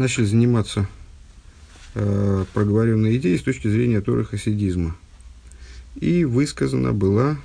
начали 0.00 0.24
заниматься 0.24 0.88
э, 1.94 2.44
проговоренной 2.54 3.18
идеей 3.18 3.38
с 3.38 3.42
точки 3.42 3.68
зрения 3.68 4.00
Торы 4.00 4.24
хасидизма. 4.24 4.96
И 5.94 6.24
высказана 6.24 6.92
была 6.92 7.36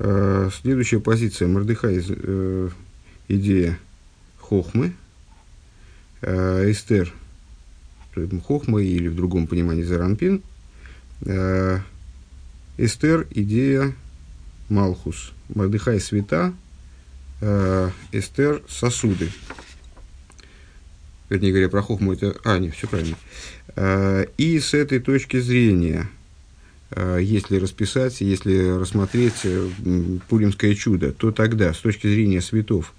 э, 0.00 0.50
следующая 0.60 1.00
позиция. 1.00 1.48
Мордыхай, 1.48 2.04
э, 2.06 2.68
идея 3.28 3.78
Хохмы, 4.40 4.92
э, 6.22 6.70
Эстер, 6.70 7.12
Хохма 8.46 8.82
или 8.82 9.06
в 9.06 9.14
другом 9.14 9.46
понимании 9.46 9.84
Заранпин, 9.84 10.42
э, 11.22 11.78
Эстер, 12.76 13.28
идея 13.30 13.94
Малхус, 14.68 15.32
Мордыхай, 15.54 16.00
света, 16.00 16.52
э, 17.40 17.90
Эстер, 18.10 18.62
сосуды 18.68 19.30
вернее 21.30 21.52
говоря, 21.52 21.68
про 21.68 21.80
хохму 21.80 22.12
это... 22.12 22.36
А, 22.44 22.58
нет, 22.58 22.74
все 22.74 22.86
правильно. 22.88 23.16
Э, 23.76 24.26
и 24.36 24.58
с 24.58 24.74
этой 24.74 24.98
точки 24.98 25.40
зрения, 25.40 26.10
э, 26.90 27.20
если 27.22 27.56
расписать, 27.56 28.20
если 28.20 28.78
рассмотреть 28.78 29.40
э, 29.44 29.68
Пуримское 30.28 30.74
чудо, 30.74 31.12
то 31.12 31.30
тогда, 31.30 31.72
с 31.72 31.78
точки 31.78 32.06
зрения 32.08 32.42
светов, 32.42 32.92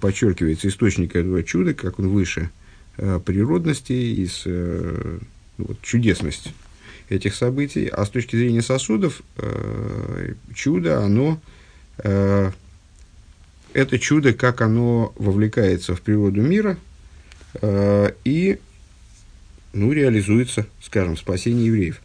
подчеркивается 0.00 0.66
источник 0.66 1.14
этого 1.14 1.44
чуда, 1.44 1.74
как 1.74 2.00
он 2.00 2.08
выше 2.08 2.50
природности, 2.96 3.92
из 3.92 4.42
ну, 4.44 5.20
вот, 5.58 5.80
чудесность 5.80 6.52
этих 7.08 7.36
событий, 7.36 7.86
а 7.86 8.04
с 8.04 8.10
точки 8.10 8.34
зрения 8.34 8.62
сосудов, 8.62 9.22
чудо, 10.56 11.04
оно 11.04 11.40
это 11.98 12.52
чудо, 14.00 14.32
как 14.32 14.60
оно 14.60 15.12
вовлекается 15.16 15.94
в 15.94 16.00
природу 16.00 16.42
мира– 16.42 16.76
и 17.62 18.58
ну, 19.72 19.92
реализуется, 19.92 20.66
скажем, 20.80 21.16
спасение 21.16 21.66
евреев. 21.66 22.00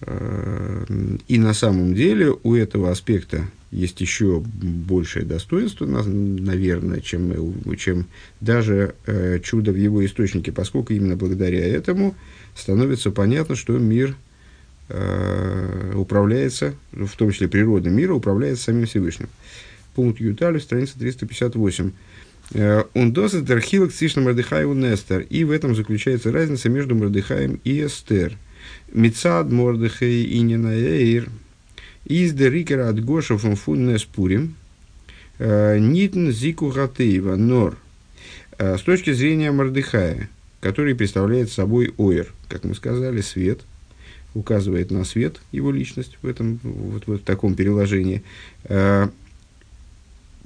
Э, 0.00 0.84
и 1.28 1.38
на 1.38 1.54
самом 1.54 1.94
деле 1.94 2.34
у 2.42 2.54
этого 2.54 2.90
аспекта 2.90 3.46
есть 3.70 4.00
еще 4.00 4.40
большее 4.40 5.24
достоинство, 5.24 5.86
наверное, 5.86 7.00
чем, 7.00 7.76
чем 7.76 8.06
даже 8.40 8.94
э, 9.06 9.38
чудо 9.42 9.72
в 9.72 9.76
его 9.76 10.04
источнике, 10.04 10.52
поскольку 10.52 10.92
именно 10.92 11.16
благодаря 11.16 11.64
этому 11.64 12.14
становится 12.54 13.10
понятно, 13.10 13.56
что 13.56 13.78
мир 13.78 14.16
управляется, 15.94 16.74
в 16.90 17.16
том 17.16 17.30
числе 17.30 17.48
природа 17.48 17.88
мира, 17.88 18.12
управляется 18.12 18.64
самим 18.64 18.84
Всевышним. 18.84 19.30
Пункт 19.94 20.20
Ютали, 20.20 20.58
страница 20.58 20.98
358. 20.98 21.92
Э, 22.54 22.84
он 22.94 23.12
досит 23.12 23.50
архилок 23.50 23.92
цишна 23.92 24.22
Мордыхаю 24.22 24.74
Нестер. 24.74 25.20
И 25.20 25.44
в 25.44 25.50
этом 25.50 25.74
заключается 25.74 26.32
разница 26.32 26.68
между 26.68 26.94
Мордыхаем 26.94 27.60
и 27.64 27.84
Эстер. 27.84 28.36
Мицад 28.92 29.50
Мордыхай 29.50 30.22
и 30.22 30.40
Ненаэйр. 30.40 31.28
Из 32.04 32.32
дерикера 32.32 32.88
от 32.88 33.02
Гоша 33.02 33.38
фон 33.38 33.56
фун 33.56 33.86
Неспурим. 33.86 34.54
Э, 35.38 35.78
Нитн 35.78 36.30
зику 36.30 36.68
гатеева 36.68 37.36
нор. 37.36 37.76
Э, 38.58 38.76
с 38.76 38.82
точки 38.82 39.12
зрения 39.12 39.50
Мордыхая, 39.50 40.28
который 40.60 40.94
представляет 40.94 41.50
собой 41.50 41.94
Оир, 41.98 42.32
как 42.48 42.64
мы 42.64 42.74
сказали, 42.74 43.20
свет, 43.22 43.60
указывает 44.34 44.90
на 44.90 45.04
свет, 45.04 45.40
его 45.52 45.70
личность 45.70 46.18
в, 46.22 46.26
этом, 46.26 46.58
вот, 46.62 47.06
вот 47.06 47.20
в 47.20 47.24
таком 47.24 47.54
переложении, 47.54 48.22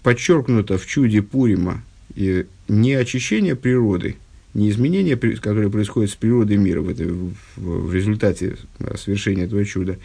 подчеркнуто 0.03 0.77
в 0.77 0.87
чуде 0.87 1.23
Пурима 1.23 1.83
и 2.17 2.47
не 2.67 2.95
очищение 2.95 3.55
природы, 3.55 4.17
не 4.55 4.71
изменение, 4.71 5.17
которое 5.17 5.69
происходит 5.69 6.11
с 6.11 6.17
природой 6.17 6.57
мира 6.57 6.81
в, 6.81 6.89
это, 6.89 7.05
в, 7.05 7.35
в 7.57 7.95
результате 7.95 8.57
э, 8.79 8.97
совершения 8.97 9.45
этого 9.45 9.65
чуда, 9.65 9.99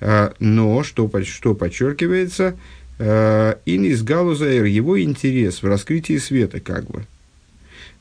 а, 0.00 0.34
но 0.40 0.82
что, 0.82 1.10
что 1.24 1.54
подчеркивается, 1.54 2.56
э, 2.98 3.54
инис 3.64 4.02
галузаэр, 4.02 4.64
его 4.64 5.00
интерес 5.00 5.62
в 5.62 5.66
раскрытии 5.66 6.18
света, 6.18 6.60
как 6.60 6.90
бы, 6.90 7.06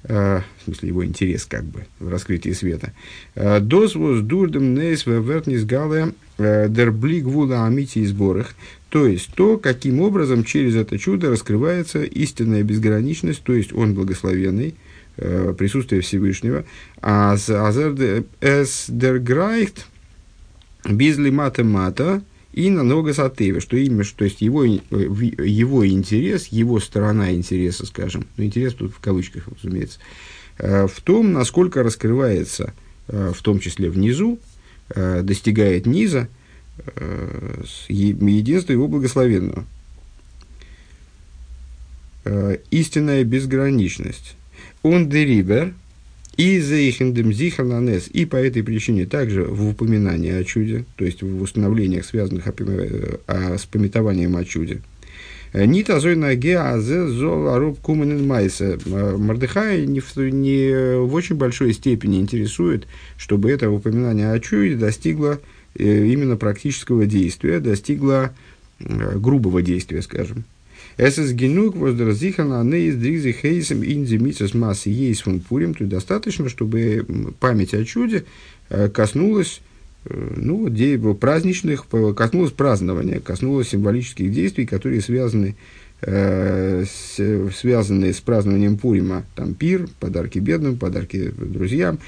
Uh, 0.03 0.41
в 0.57 0.63
смысле 0.63 0.87
его 0.87 1.05
интерес 1.05 1.45
как 1.45 1.63
бы 1.63 1.85
в 1.99 2.09
раскрытии 2.09 2.53
света. 2.53 2.91
Доз 3.35 3.93
воз 3.93 4.21
дурдем 4.21 4.73
нейс 4.73 5.05
вертнис 5.05 5.63
гале 5.63 6.13
дерблик 6.69 7.25
вула 7.25 7.65
амити 7.65 7.99
и 7.99 8.05
сборах. 8.05 8.55
То 8.89 9.05
есть 9.07 9.31
то, 9.35 9.57
каким 9.57 10.01
образом 10.01 10.43
через 10.43 10.75
это 10.75 10.97
чудо 10.99 11.29
раскрывается 11.29 12.03
истинная 12.03 12.63
безграничность, 12.63 13.41
то 13.43 13.53
есть 13.53 13.71
он 13.73 13.93
благословенный, 13.93 14.75
э, 15.17 15.53
присутствие 15.57 16.01
Всевышнего. 16.01 16.65
А 17.01 17.35
эс 17.35 18.85
дерграйхт 18.89 19.87
бизли 20.85 21.29
мата 21.29 22.21
и 22.53 22.69
на 22.69 22.83
нога 22.83 23.13
сатева, 23.13 23.61
что 23.61 23.77
имя, 23.77 24.03
что 24.03 24.25
есть 24.25 24.41
его, 24.41 24.65
его 24.65 25.87
интерес, 25.87 26.47
его 26.47 26.79
сторона 26.79 27.31
интереса, 27.31 27.85
скажем, 27.85 28.25
ну, 28.35 28.43
интерес 28.43 28.73
тут 28.73 28.93
в 28.93 28.99
кавычках, 28.99 29.47
разумеется, 29.47 29.99
э, 30.57 30.87
в 30.87 30.99
том, 31.01 31.31
насколько 31.31 31.81
раскрывается, 31.81 32.73
э, 33.07 33.31
в 33.33 33.41
том 33.41 33.59
числе 33.59 33.89
внизу, 33.89 34.37
достигает 34.95 35.85
низа, 35.85 36.27
Э, 36.95 37.63
единства 37.89 38.73
его 38.73 38.87
благословенного. 38.87 39.65
Э, 42.25 42.57
истинная 42.71 43.23
безграничность. 43.23 44.35
Он 44.81 45.09
дерибер 45.09 45.73
и 46.37 46.59
заихендем 46.59 47.33
зихананес. 47.33 48.07
И 48.07 48.25
по 48.25 48.35
этой 48.35 48.63
причине 48.63 49.05
также 49.05 49.43
в 49.43 49.69
упоминании 49.69 50.31
о 50.31 50.43
чуде, 50.43 50.85
то 50.95 51.05
есть 51.05 51.21
в 51.21 51.41
установлениях, 51.41 52.05
связанных 52.05 52.47
э, 52.47 53.57
с 53.57 53.65
пометованием 53.65 54.35
о 54.35 54.45
чуде. 54.45 54.81
Нит 55.53 55.89
азой 55.89 56.15
ноге 56.15 56.57
азе 56.59 57.07
зол 57.07 57.49
аруб 57.49 57.79
куменен 57.79 58.25
майса. 58.25 58.77
Мордыхай 58.85 59.85
не 59.85 59.99
в, 59.99 60.15
не 60.17 60.97
в 60.97 61.13
очень 61.13 61.35
большой 61.35 61.73
степени 61.73 62.19
интересует, 62.19 62.87
чтобы 63.17 63.51
это 63.51 63.69
упоминание 63.69 64.31
о 64.31 64.39
чуде 64.39 64.75
достигло 64.75 65.39
Э, 65.75 66.05
именно 66.05 66.35
практического 66.35 67.05
действия, 67.05 67.59
достигла 67.59 68.33
э, 68.79 69.17
грубого 69.17 69.61
действия, 69.61 70.01
скажем. 70.01 70.43
Der 70.97 71.07
Sichern 71.07 72.51
an 72.51 72.75
из 72.75 72.97
Дризи 72.97 73.31
Хейсом 73.31 73.83
инзи 73.83 74.17
Митсас 74.17 74.53
Массы 74.53 74.89
есть 74.89 75.21
фон 75.21 75.39
Пурим, 75.39 75.73
то 75.73 75.85
достаточно, 75.85 76.49
чтобы 76.49 77.05
память 77.39 77.73
о 77.73 77.85
чуде 77.85 78.25
э, 78.69 78.89
коснулась 78.89 79.61
ну, 80.09 80.67
праздничных, 81.13 81.85
коснулась 82.15 82.51
празднования, 82.51 83.19
коснулась 83.19 83.69
символических 83.69 84.31
действий, 84.31 84.65
которые 84.65 85.01
связаны 85.01 85.55
э, 86.01 86.85
с, 86.85 87.51
связанные 87.55 88.13
с 88.13 88.19
празднованием 88.19 88.77
Пурима, 88.77 89.23
там 89.35 89.53
пир, 89.53 89.87
подарки 89.99 90.39
бедным, 90.39 90.77
подарки 90.77 91.31
друзьям. 91.37 91.99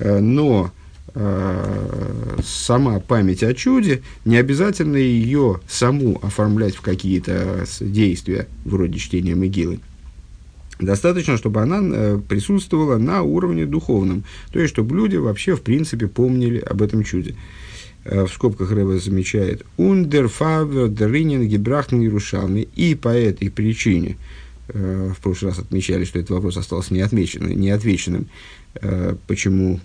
Э, 0.00 0.18
но 0.18 0.72
э, 1.14 2.38
сама 2.44 2.98
память 2.98 3.44
о 3.44 3.54
чуде, 3.54 4.02
не 4.24 4.36
обязательно 4.36 4.96
ее 4.96 5.60
саму 5.68 6.18
оформлять 6.22 6.74
в 6.74 6.80
какие-то 6.80 7.64
действия, 7.80 8.48
вроде 8.64 8.98
чтения 8.98 9.36
Могилы. 9.36 9.78
Достаточно, 10.78 11.36
чтобы 11.36 11.60
она 11.60 11.80
э, 11.82 12.20
присутствовала 12.28 12.98
на 12.98 13.22
уровне 13.22 13.66
духовном, 13.66 14.24
то 14.52 14.60
есть, 14.60 14.72
чтобы 14.72 14.96
люди 14.96 15.16
вообще, 15.16 15.56
в 15.56 15.62
принципе, 15.62 16.06
помнили 16.06 16.58
об 16.58 16.82
этом 16.82 17.02
чуде. 17.02 17.34
Э, 18.04 18.24
в 18.24 18.28
скобках 18.28 18.70
Рэба 18.70 18.98
замечает, 18.98 19.64
«Ундер 19.76 20.28
фавер 20.28 20.88
дринин 20.88 21.48
гебрахтен 21.48 22.00
Иерушалми». 22.00 22.68
И 22.76 22.94
по 22.94 23.08
этой 23.08 23.50
причине, 23.50 24.16
э, 24.68 25.12
в 25.16 25.20
прошлый 25.20 25.50
раз 25.50 25.58
отмечали, 25.58 26.04
что 26.04 26.20
этот 26.20 26.30
вопрос 26.30 26.56
остался 26.56 26.94
неотмеченным, 26.94 27.58
неотвеченным, 27.58 28.28
почему 29.26 29.80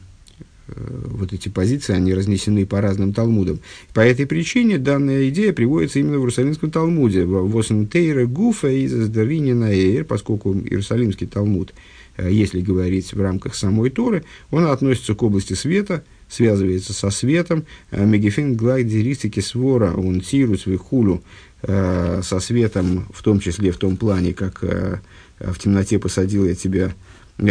вот 0.67 1.33
эти 1.33 1.49
позиции, 1.49 1.93
они 1.93 2.13
разнесены 2.13 2.65
по 2.65 2.79
разным 2.81 3.13
талмудам. 3.13 3.59
По 3.93 3.99
этой 3.99 4.25
причине 4.25 4.77
данная 4.77 5.29
идея 5.29 5.53
приводится 5.53 5.99
именно 5.99 6.17
в 6.17 6.21
Иерусалимском 6.21 6.71
талмуде. 6.71 7.25
«Восентейра 7.25 8.25
гуфа 8.25 8.69
из 8.69 8.93
Аздаринина 8.93 9.73
эйр», 9.73 10.05
поскольку 10.05 10.53
Иерусалимский 10.53 11.27
талмуд, 11.27 11.73
если 12.17 12.61
говорить 12.61 13.13
в 13.13 13.21
рамках 13.21 13.55
самой 13.55 13.89
Торы, 13.89 14.23
он 14.51 14.65
относится 14.65 15.15
к 15.15 15.23
области 15.23 15.53
света– 15.53 16.03
связывается 16.33 16.93
со 16.93 17.09
светом. 17.09 17.65
Э, 17.91 18.05
Мегефин 18.05 18.55
глайдеристики 18.55 19.39
свора, 19.39 19.93
он 19.93 20.21
тирус 20.21 20.65
э, 20.65 22.21
со 22.23 22.39
светом, 22.39 23.07
в 23.13 23.21
том 23.21 23.39
числе 23.39 23.71
в 23.71 23.77
том 23.77 23.97
плане, 23.97 24.33
как 24.33 24.63
э, 24.63 24.97
в 25.39 25.59
темноте 25.59 25.99
посадил 25.99 26.45
я 26.45 26.55
тебя, 26.55 26.93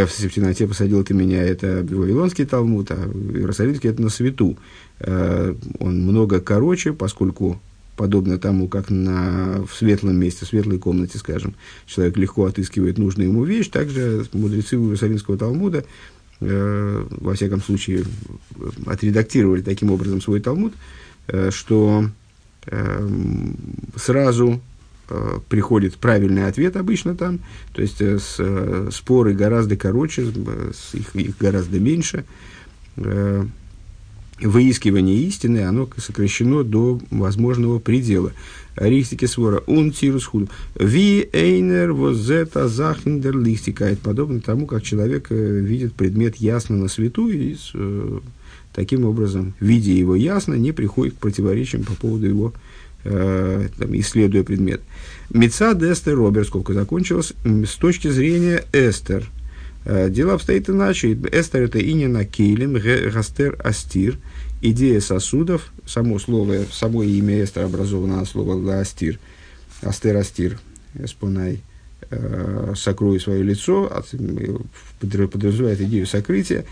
в 0.01 0.31
темноте 0.31 0.67
посадил 0.67 1.05
ты 1.05 1.15
меня, 1.15 1.43
это 1.43 1.87
Вавилонский 1.89 2.47
Талмуд, 2.47 2.91
а 2.91 2.95
Иерусалимский 2.95 3.91
это 3.91 4.03
на 4.03 4.09
свету. 4.09 4.57
Он 5.01 6.03
много 6.03 6.41
короче, 6.41 6.93
поскольку 6.93 7.61
подобно 7.97 8.39
тому, 8.39 8.69
как 8.69 8.91
на, 8.91 9.65
в 9.67 9.75
светлом 9.75 10.17
месте, 10.17 10.45
в 10.45 10.49
светлой 10.49 10.79
комнате, 10.79 11.19
скажем, 11.19 11.55
человек 11.87 12.17
легко 12.17 12.47
отыскивает 12.47 12.99
нужную 12.99 13.29
ему 13.29 13.45
вещь, 13.45 13.69
также 13.69 14.27
мудрецы 14.33 14.77
Иерусалимского 14.77 15.37
Талмуда, 15.37 15.85
э, 16.41 17.07
во 17.11 17.35
всяком 17.35 17.63
случае, 17.63 18.05
отредактировали 18.87 19.63
таким 19.63 19.91
образом 19.91 20.21
свой 20.21 20.41
Талмуд, 20.41 20.73
э, 21.29 21.51
что 21.53 22.07
э, 22.67 23.09
сразу 23.97 24.61
э, 25.13 25.39
приходит 25.49 25.97
правильный 25.97 26.47
ответ 26.47 26.77
обычно 26.77 27.15
там, 27.15 27.41
то 27.73 27.83
есть 27.83 28.01
э, 28.01 28.19
с, 28.19 28.37
э, 28.39 28.89
споры 28.93 29.35
гораздо 29.35 29.77
короче, 29.77 30.25
с, 30.25 30.95
их, 30.95 31.15
их 31.15 31.39
гораздо 31.39 31.79
меньше, 31.79 32.25
э, 32.97 33.45
выискивание 34.41 35.17
истины, 35.19 35.65
оно 35.65 35.89
сокращено 35.97 36.65
до 36.65 37.01
возможного 37.11 37.79
предела. 37.79 38.33
Рихтики 38.77 39.27
свора, 39.27 39.63
он 39.67 39.93
тирус 39.93 40.25
худу. 40.25 40.49
Ви 40.75 41.29
эйнер 41.33 41.93
возета 41.93 42.69
захиндер 42.69 43.37
листикает, 43.39 44.01
подобно 44.01 44.41
тому, 44.41 44.67
как 44.67 44.83
человек 44.83 45.27
э, 45.31 45.61
видит 45.61 45.95
предмет 45.95 46.37
ясно 46.37 46.77
на 46.77 46.89
свету 46.89 47.29
и 47.29 47.55
э, 47.75 48.21
таким 48.73 49.05
образом, 49.05 49.55
видя 49.61 49.93
его 49.93 50.17
ясно, 50.17 50.55
не 50.55 50.73
приходит 50.73 51.15
к 51.15 51.19
противоречиям 51.19 51.85
по 51.85 51.93
поводу 51.93 52.27
его, 52.27 52.55
э, 53.05 53.69
там, 53.79 53.97
исследуя 53.99 54.43
предмет. 54.45 54.81
Меца 55.31 55.73
Эстер 55.73 56.17
Роберт, 56.17 56.49
сколько 56.49 56.73
закончилось, 56.75 57.33
с 57.45 57.75
точки 57.77 58.09
зрения 58.09 58.65
Эстер. 58.73 59.29
Э, 59.85 60.09
дело 60.11 60.35
обстоит 60.35 60.69
иначе. 60.69 61.13
Эстер 61.13 61.63
это 61.63 61.81
инина 61.81 62.25
кейлем, 62.25 62.75
гастер 62.75 63.59
астир– 63.63 64.19
идея 64.63 65.01
сосудов, 65.01 65.73
само 65.85 66.19
слово, 66.19 66.65
само 66.71 67.03
имя 67.03 67.45
Эстер 67.45 67.65
образовано 67.65 68.21
от 68.21 68.29
слова 68.29 68.55
ластир, 68.55 69.19
астер 69.83 70.17
астир, 70.17 70.59
эспонай, 70.95 71.61
э, 72.11 72.73
сокрою 72.77 73.21
свое 73.21 73.43
лицо, 73.43 73.91
подразумевает 75.01 75.81
идею 75.81 76.07
сокрытия. 76.07 76.65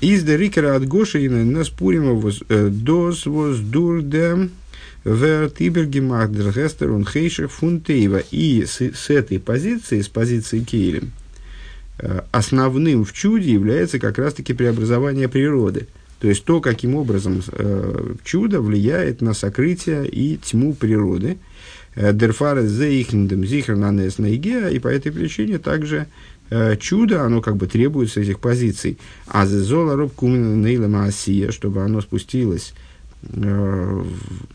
Из 0.00 0.22
дерикера 0.22 0.76
от 0.76 0.86
Гоши 0.86 1.24
и 1.24 1.28
на 1.28 1.64
спурима 1.64 2.20
э, 2.48 2.68
дос 2.68 3.26
воз 3.26 3.58
дурдем 3.58 4.50
вертибергемах 5.14 6.30
дергестер 6.30 6.92
он 6.92 7.06
хейшер 7.06 7.48
фунтеева. 7.48 8.22
И 8.30 8.64
с, 8.64 8.80
с 8.80 9.10
этой 9.10 9.38
позиции, 9.38 10.00
с 10.00 10.08
позиции 10.08 10.60
Кейлем, 10.60 11.12
э, 11.98 12.22
основным 12.30 13.04
в 13.04 13.12
чуде 13.12 13.52
является 13.52 13.98
как 13.98 14.18
раз-таки 14.18 14.52
преобразование 14.54 15.28
природы– 15.28 15.86
то 16.20 16.28
есть 16.28 16.44
то, 16.44 16.60
каким 16.60 16.96
образом 16.96 17.42
э, 17.52 18.14
чудо 18.24 18.60
влияет 18.60 19.20
на 19.20 19.34
сокрытие 19.34 20.08
и 20.08 20.36
тьму 20.36 20.74
природы. 20.74 21.38
Э, 21.94 22.12
Дерфары 22.12 22.66
зейхндем 22.66 23.44
зихрнанес 23.44 24.18
наигеа, 24.18 24.68
и 24.68 24.80
по 24.80 24.88
этой 24.88 25.12
причине 25.12 25.58
также 25.58 26.06
э, 26.50 26.76
чудо, 26.76 27.22
оно 27.22 27.40
как 27.40 27.56
бы 27.56 27.68
требуется 27.68 28.20
этих 28.20 28.40
позиций. 28.40 28.98
А 29.28 29.46
зезола 29.46 29.94
роб 29.94 30.20
нейлема 30.20 31.04
асия, 31.04 31.52
чтобы 31.52 31.82
оно 31.82 32.00
спустилось 32.00 32.74
э, 33.22 34.04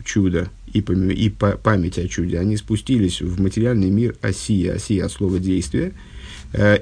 чудо 0.06 0.50
и, 0.71 0.80
и 0.80 1.30
память 1.30 1.98
о 1.98 2.07
чуде, 2.07 2.39
они 2.39 2.57
спустились 2.57 3.21
в 3.21 3.42
материальный 3.42 3.89
мир 3.89 4.15
осия, 4.21 4.75
осия 4.75 5.06
от 5.06 5.12
слова 5.12 5.39
действия, 5.39 5.94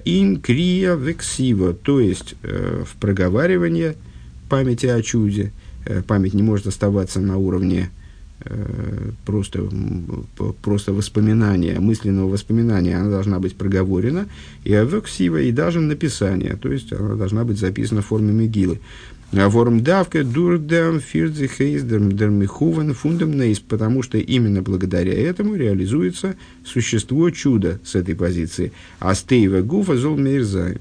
ин 0.06 0.42
крия 0.42 0.95
вексива, 0.95 1.74
то 1.74 2.00
есть 2.00 2.36
э, 2.44 2.83
в 2.86 2.95
проговаривание– 3.00 3.95
памяти 4.51 4.88
о 4.88 5.01
чуде. 5.01 5.54
Э, 5.86 6.01
память 6.01 6.33
не 6.33 6.44
может 6.44 6.68
оставаться 6.68 7.22
на 7.22 7.38
уровне 7.38 7.89
э, 8.44 9.12
просто, 9.25 9.66
просто 10.62 10.92
воспоминания, 10.92 11.80
мысленного 11.80 12.30
воспоминания, 12.30 12.98
она 12.98 13.10
должна 13.10 13.39
быть 13.39 13.56
проговорена, 13.56 14.28
и 14.66 14.74
авексива, 14.74 15.38
и 15.38 15.54
даже 15.54 15.80
написание, 15.80 16.57
то 16.62 16.69
есть 16.69 16.92
она 16.92 17.16
должна 17.16 17.45
быть 17.45 17.60
записана 17.60 18.01
в 18.01 18.07
форме 18.07 18.33
мигилы. 18.33 18.81
А 19.33 19.48
ворм 19.48 19.81
давка 19.81 20.25
дурдем 20.25 21.00
фирдзи 21.00 21.48
хейздерм 21.48 22.12
дермихувен 22.12 22.94
фундам 22.94 23.38
нейс, 23.38 23.60
потому 23.60 24.04
что 24.04 24.18
именно 24.18 24.62
благодаря 24.62 25.13
этому 25.13 25.56
реализуется 25.56 26.36
существо 26.66 27.30
чуда 27.30 27.80
с 27.86 27.95
этой 27.95 28.13
позиции. 28.13 28.74
А 29.00 29.16
стейва 29.16 29.62
гуфа 29.62 29.95
зол 29.95 30.18
мейрзайм. 30.18 30.80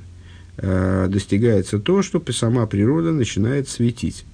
Э, 0.56 1.06
достигается 1.08 1.78
то, 1.78 2.02
что 2.02 2.22
сама 2.32 2.66
природа 2.66 3.12
начинает 3.12 3.68
светить. 3.68 4.24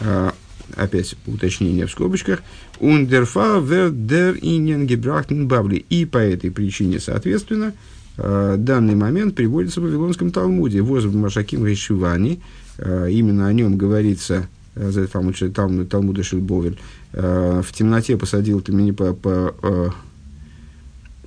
Э, 0.00 0.30
опять 0.74 1.16
уточнение 1.26 1.86
в 1.86 1.90
скобочках. 1.90 2.42
Ундерфа 2.80 3.60
вердер 3.60 4.38
инен 4.40 5.46
бабли. 5.46 5.84
И 5.90 6.06
по 6.06 6.18
этой 6.18 6.50
причине, 6.50 6.98
соответственно, 6.98 7.74
данный 8.16 8.94
момент 8.94 9.34
приводится 9.34 9.82
в 9.82 9.84
Вавилонском 9.84 10.30
Талмуде. 10.30 10.80
Воз 10.80 11.04
в 11.04 11.14
Машаким 11.14 11.66
Решивани. 11.66 12.40
Именно 12.78 13.46
о 13.46 13.52
нем 13.52 13.76
говорится 13.76 14.48
Талмуда 14.74 16.22
Шильбовель. 16.22 16.78
В 17.12 17.66
темноте 17.72 18.16
посадил 18.16 18.60
ты 18.60 18.72
меня 18.72 18.92
по, 18.92 19.14
по 19.14 19.94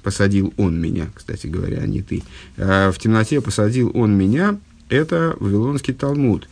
посадил 0.03 0.53
он 0.57 0.79
меня, 0.79 1.09
кстати 1.13 1.47
говоря, 1.47 1.79
а 1.81 1.87
не 1.87 2.01
ты. 2.01 2.23
В 2.55 2.95
темноте 2.99 3.41
посадил 3.41 3.91
он 3.93 4.17
меня, 4.17 4.57
это 4.89 5.35
Вавилонский 5.39 5.93
Талмуд. 5.93 6.47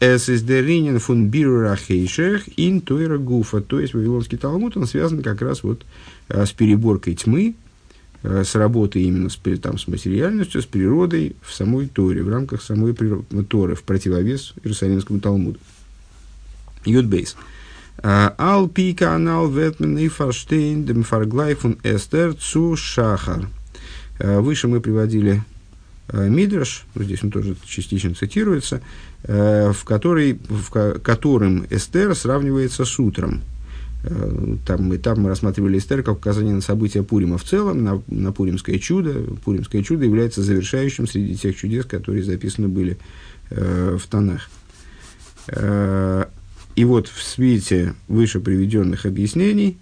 Der 0.00 0.62
Ringen 0.64 0.98
von 0.98 1.28
Birurachейшех 1.28 2.48
ин 2.56 2.80
Гуфа. 2.80 3.60
То 3.60 3.80
есть 3.80 3.94
Вавилонский 3.94 4.38
Талмуд, 4.38 4.76
он 4.76 4.86
связан 4.86 5.22
как 5.22 5.42
раз 5.42 5.64
вот 5.64 5.84
с 6.28 6.52
переборкой 6.52 7.16
тьмы, 7.16 7.56
с 8.22 8.54
работой 8.54 9.02
именно 9.02 9.28
с, 9.28 9.38
там, 9.62 9.78
с 9.78 9.88
материальностью, 9.88 10.62
с 10.62 10.66
природой 10.66 11.36
в 11.42 11.52
самой 11.52 11.86
Торе, 11.86 12.22
в 12.22 12.28
рамках 12.28 12.62
самой 12.62 12.94
Торы, 13.48 13.74
в 13.74 13.82
противовес 13.82 14.54
Иерусалимскому 14.62 15.20
Талмуду. 15.20 15.58
Юдбейс. 16.84 17.36
Uh, 18.00 18.32
Ал 18.38 18.68
пика 18.68 19.14
анал 19.14 19.50
ветмен 19.50 19.98
и 19.98 20.06
фарштейн 20.06 20.84
дем 20.84 21.02
фарглайфун 21.02 21.78
эстер 21.82 22.34
цу 22.34 22.76
шахар. 22.76 23.48
Выше 24.20 24.68
мы 24.68 24.80
приводили 24.80 25.42
Мидраш, 26.12 26.86
здесь 26.94 27.22
он 27.22 27.30
тоже 27.30 27.56
частично 27.66 28.14
цитируется, 28.14 28.80
в, 29.22 29.76
который, 29.84 30.40
в 30.48 30.98
которым 31.00 31.66
Эстер 31.70 32.14
сравнивается 32.14 32.84
с 32.84 32.98
утром. 32.98 33.42
Там 34.64 34.84
мы, 34.84 34.98
там 34.98 35.20
мы 35.20 35.28
рассматривали 35.28 35.78
Эстер 35.78 36.02
как 36.02 36.18
указание 36.18 36.54
на 36.54 36.60
события 36.60 37.02
Пурима 37.02 37.36
в 37.36 37.44
целом, 37.44 37.82
на, 37.82 38.02
на 38.06 38.32
Пуримское 38.32 38.78
чудо. 38.78 39.14
Пуримское 39.44 39.82
чудо 39.82 40.04
является 40.04 40.42
завершающим 40.42 41.08
среди 41.08 41.34
тех 41.36 41.56
чудес, 41.56 41.84
которые 41.84 42.22
записаны 42.22 42.68
были 42.68 42.96
э, 43.50 43.98
в 44.00 44.06
тонах. 44.06 44.48
И 46.78 46.84
вот 46.84 47.08
в 47.08 47.24
свете 47.24 47.96
выше 48.06 48.38
приведенных 48.38 49.04
объяснений 49.04 49.78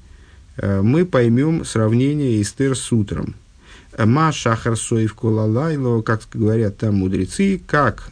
э, 0.57 0.81
мы 0.81 1.05
поймем 1.05 1.67
сравнение 1.67 2.41
Эстер 2.41 2.75
с 2.75 2.91
утром. 2.91 3.35
Ма 3.99 4.33
шахар 4.33 4.77
соев 4.77 5.15
колалайло, 5.15 6.03
как 6.03 6.23
говорят 6.33 6.79
там 6.79 6.97
мудрецы, 6.97 7.61
как 7.67 8.11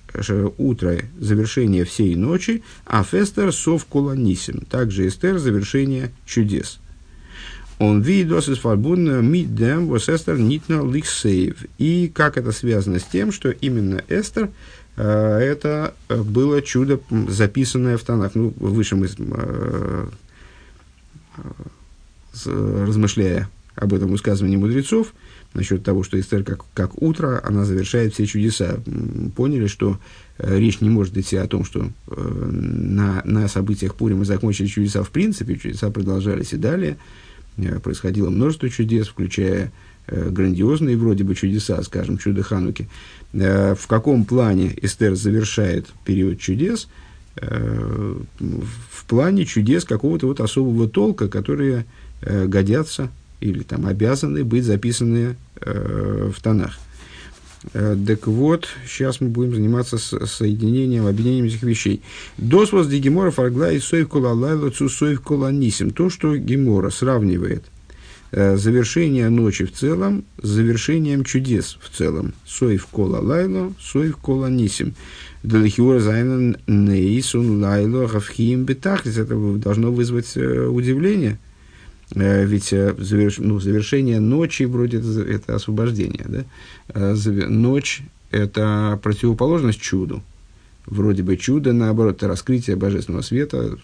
утро 0.57 0.99
завершение 1.19 1.85
всей 1.85 2.15
ночи, 2.17 2.63
а 2.87 3.03
фестер 3.03 3.53
сов 3.53 3.85
коланисим, 3.85 4.61
также 4.71 5.09
Эстер 5.09 5.39
завершение 5.39 6.11
чудес. 6.25 6.79
Он 7.79 8.01
видос 8.01 8.49
из 8.49 8.59
фарбун 8.59 9.27
мидем 9.27 9.89
восестер 9.89 10.39
нитно 10.39 10.89
лихсейв. 10.89 11.57
И 11.77 12.11
как 12.15 12.39
это 12.39 12.53
связано 12.53 13.01
с 13.01 13.05
тем, 13.05 13.33
что 13.33 13.51
именно 13.51 14.01
Эстер 14.09 14.51
Э, 14.97 15.39
это 15.39 15.95
было 16.09 16.63
чудо, 16.63 17.01
записанное 17.29 17.97
в 17.97 18.03
тонах. 18.03 18.35
Ну, 18.35 18.53
выше 18.59 18.97
мы, 18.97 19.09
э, 19.09 20.07
размышляя 22.45 23.49
об 23.75 23.93
этом 23.93 24.11
высказывании 24.11 24.57
мудрецов, 24.57 25.13
насчет 25.55 25.83
того, 25.83 26.03
что 26.03 26.19
Эстер 26.19 26.45
как, 26.45 26.65
как 26.75 27.01
утро, 27.03 27.41
она 27.45 27.65
завершает 27.65 28.15
все 28.15 28.27
чудеса. 28.27 28.77
Поняли, 29.37 29.67
что 29.67 29.99
э, 30.39 30.59
речь 30.59 30.81
не 30.81 30.91
может 30.91 31.17
идти 31.17 31.37
о 31.37 31.47
том, 31.47 31.65
что 31.65 31.91
на, 32.07 33.23
на 33.25 33.49
событиях 33.49 33.95
Пурима 33.95 34.25
закончили 34.25 34.67
чудеса 34.67 35.03
в 35.03 35.11
принципе, 35.11 35.57
чудеса 35.57 35.91
продолжались 35.91 36.53
и 36.53 36.57
далее. 36.57 36.97
Происходило 37.83 38.31
множество 38.31 38.69
чудес, 38.69 39.07
включая 39.07 39.73
грандиозные 40.09 40.97
вроде 40.97 41.25
бы 41.25 41.35
чудеса, 41.35 41.81
скажем, 41.83 42.19
чудо 42.19 42.43
Хануки. 42.43 42.89
Э, 43.35 43.75
в 43.75 43.87
каком 43.87 44.25
плане 44.25 44.73
Эстер 44.81 45.17
завершает 45.17 45.89
период 46.05 46.39
чудес, 46.39 46.89
э, 47.37 48.17
в 48.39 49.05
плане 49.07 49.45
чудес 49.45 49.85
какого-то 49.85 50.27
вот 50.29 50.41
особого 50.41 50.89
толка, 50.89 51.29
которые 51.29 51.85
э, 52.21 52.47
годятся 52.47 53.11
или 53.41 53.63
там 53.63 53.87
обязаны 53.87 54.45
быть 54.45 54.65
записаны 54.65 55.37
в 55.61 56.35
тонах. 56.43 56.79
Э, 57.73 57.97
так 58.07 58.27
вот, 58.27 58.69
сейчас 58.87 59.21
мы 59.21 59.29
будем 59.29 59.55
заниматься 59.55 59.97
с 59.97 60.27
соединением, 60.27 61.07
объединением 61.07 61.47
этих 61.47 61.63
вещей. 61.63 62.03
Досвоз 62.37 62.89
де 62.89 62.99
Гемора 62.99 63.31
фаргла 63.31 63.73
и 63.73 63.79
соев 63.79 64.09
кола 64.09 64.71
цу 64.71 64.89
соев 64.89 65.21
кола 65.23 65.51
нисим. 65.51 65.91
То, 65.91 66.11
что 66.11 66.37
Гемора 66.37 66.91
сравнивает 66.91 67.65
э, 68.33 68.57
завершение 68.57 69.31
ночи 69.31 69.65
в 69.65 69.73
целом 69.73 70.25
с 70.43 70.49
завершением 70.49 71.25
чудес 71.25 71.79
в 71.81 71.97
целом. 71.97 72.35
סוף 72.47 72.87
כל 72.87 73.21
הלילה, 73.21 73.73
סוף 73.81 74.19
ניסים. 74.51 74.95
דלכאורה 75.43 76.01
זיינען 76.01 76.59
נס 76.67 77.05
און 77.05 77.63
לילה 77.63 78.09
הפכים 78.09 78.65
בתכלית. 78.65 79.17
Это 79.17 79.37
должно 79.57 79.91
вызвать 79.91 80.37
э, 80.37 80.67
удивление. 80.67 81.39
Ведь 82.11 82.69
заверш, 82.69 83.39
ну, 83.39 83.59
завершение 83.61 84.21
ночи 84.21 84.65
вроде 84.65 84.99
это, 84.99 85.23
это 85.23 85.55
освобождение, 85.57 86.25
да? 86.29 86.45
Э, 86.89 87.15
ночь– 87.49 88.03
это 88.31 88.99
противоположность 89.03 89.81
чуду. 89.81 90.23
Вроде 90.87 91.23
бы 91.23 91.37
чудо, 91.37 91.73
наоборот, 91.73 92.17
это 92.17 92.29
раскрытие 92.29 92.77
божественного 92.77 93.23
света. 93.23 93.79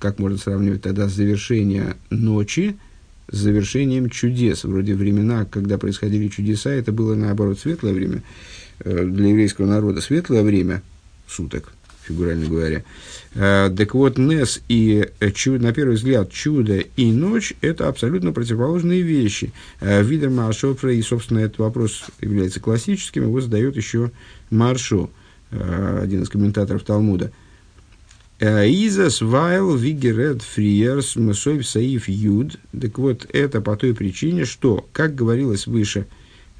Как 0.00 0.18
можно 0.18 0.38
сравнивать 0.38 0.82
тогда 0.82 1.06
завершение 1.06 1.96
ночи 2.08 2.76
с 3.30 3.36
завершением 3.36 4.08
чудес? 4.08 4.64
Вроде 4.64 4.94
времена, 4.94 5.44
когда 5.44 5.76
происходили 5.76 6.28
чудеса, 6.28 6.70
это 6.70 6.92
было, 6.92 7.14
наоборот, 7.14 7.58
светлое 7.58 7.92
время 7.92 8.22
э, 8.80 9.04
для 9.04 9.28
еврейского 9.28 9.66
народа. 9.66 10.00
Светлое 10.00 10.42
время 10.42 10.82
суток, 11.28 11.72
фигурально 12.06 12.46
говоря. 12.46 12.84
Э, 13.34 13.70
так 13.76 13.94
вот, 13.94 14.18
Нес 14.18 14.62
и, 14.68 15.08
э, 15.20 15.30
на 15.58 15.72
первый 15.72 15.96
взгляд, 15.96 16.32
чудо 16.32 16.78
и 16.78 17.12
ночь– 17.12 17.54
это 17.60 17.88
абсолютно 17.88 18.32
противоположные 18.32 19.02
вещи. 19.02 19.52
Э, 19.80 20.02
Видер 20.02 20.30
Маршофра, 20.30 20.92
и, 20.94 21.02
собственно, 21.02 21.40
этот 21.40 21.58
вопрос 21.58 22.04
является 22.20 22.60
классическим, 22.60 23.24
его 23.24 23.40
задает 23.40 23.76
еще 23.76 24.10
Маршо, 24.50 25.10
один 25.50 26.22
из 26.22 26.28
комментаторов 26.28 26.82
Талмуда. 26.82 27.30
איז 28.40 28.89
עס 28.89 29.22
ווייל 29.22 29.76
ווי 29.76 29.98
גערעדט 29.98 30.42
פריער 30.42 31.16
בסוף 31.16 31.66
סעיף 31.66 32.08
יו״ד. 32.08 32.58
Так 32.78 32.98
вот, 32.98 33.26
это 33.32 33.60
по 33.60 33.76
той 33.76 33.94
причине, 33.94 34.44
что, 34.44 34.86
как 34.92 35.14
говорилось 35.14 35.66
выше 35.66 36.06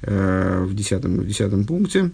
в 0.01 0.69
десятом, 0.73 1.19
в 1.19 1.27
десятом 1.27 1.65
пункте, 1.65 2.11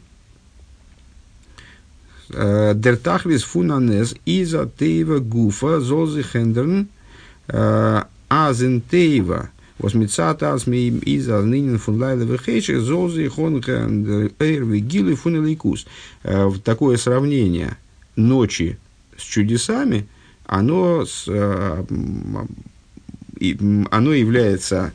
Tachlis 2.34 3.44
Funanes 3.44 4.18
Иза 4.26 4.66
Тейва 4.66 5.20
Гуфа 5.20 5.80
Золзы 5.80 6.24
Хендерн 6.24 6.88
Азен 7.48 8.82
Тейва 8.82 9.50
Восьмицата 9.80 10.54
Асми 10.54 10.90
Иза 10.90 11.42
Нинин 11.42 11.78
Фунлайла 11.78 12.24
Вехейших 12.24 12.80
Золзы 12.82 13.30
Хонген 13.30 14.32
Эйр 14.40 14.64
Вигилы 14.64 15.16
Фунелейкус. 15.16 15.86
Такое 16.64 16.98
сравнение 16.98 17.78
ночи 18.16 18.78
с 19.18 19.22
чудесами, 19.22 20.08
оно, 20.46 21.06
с, 21.06 21.28
оно 21.28 21.86
является 24.14 24.94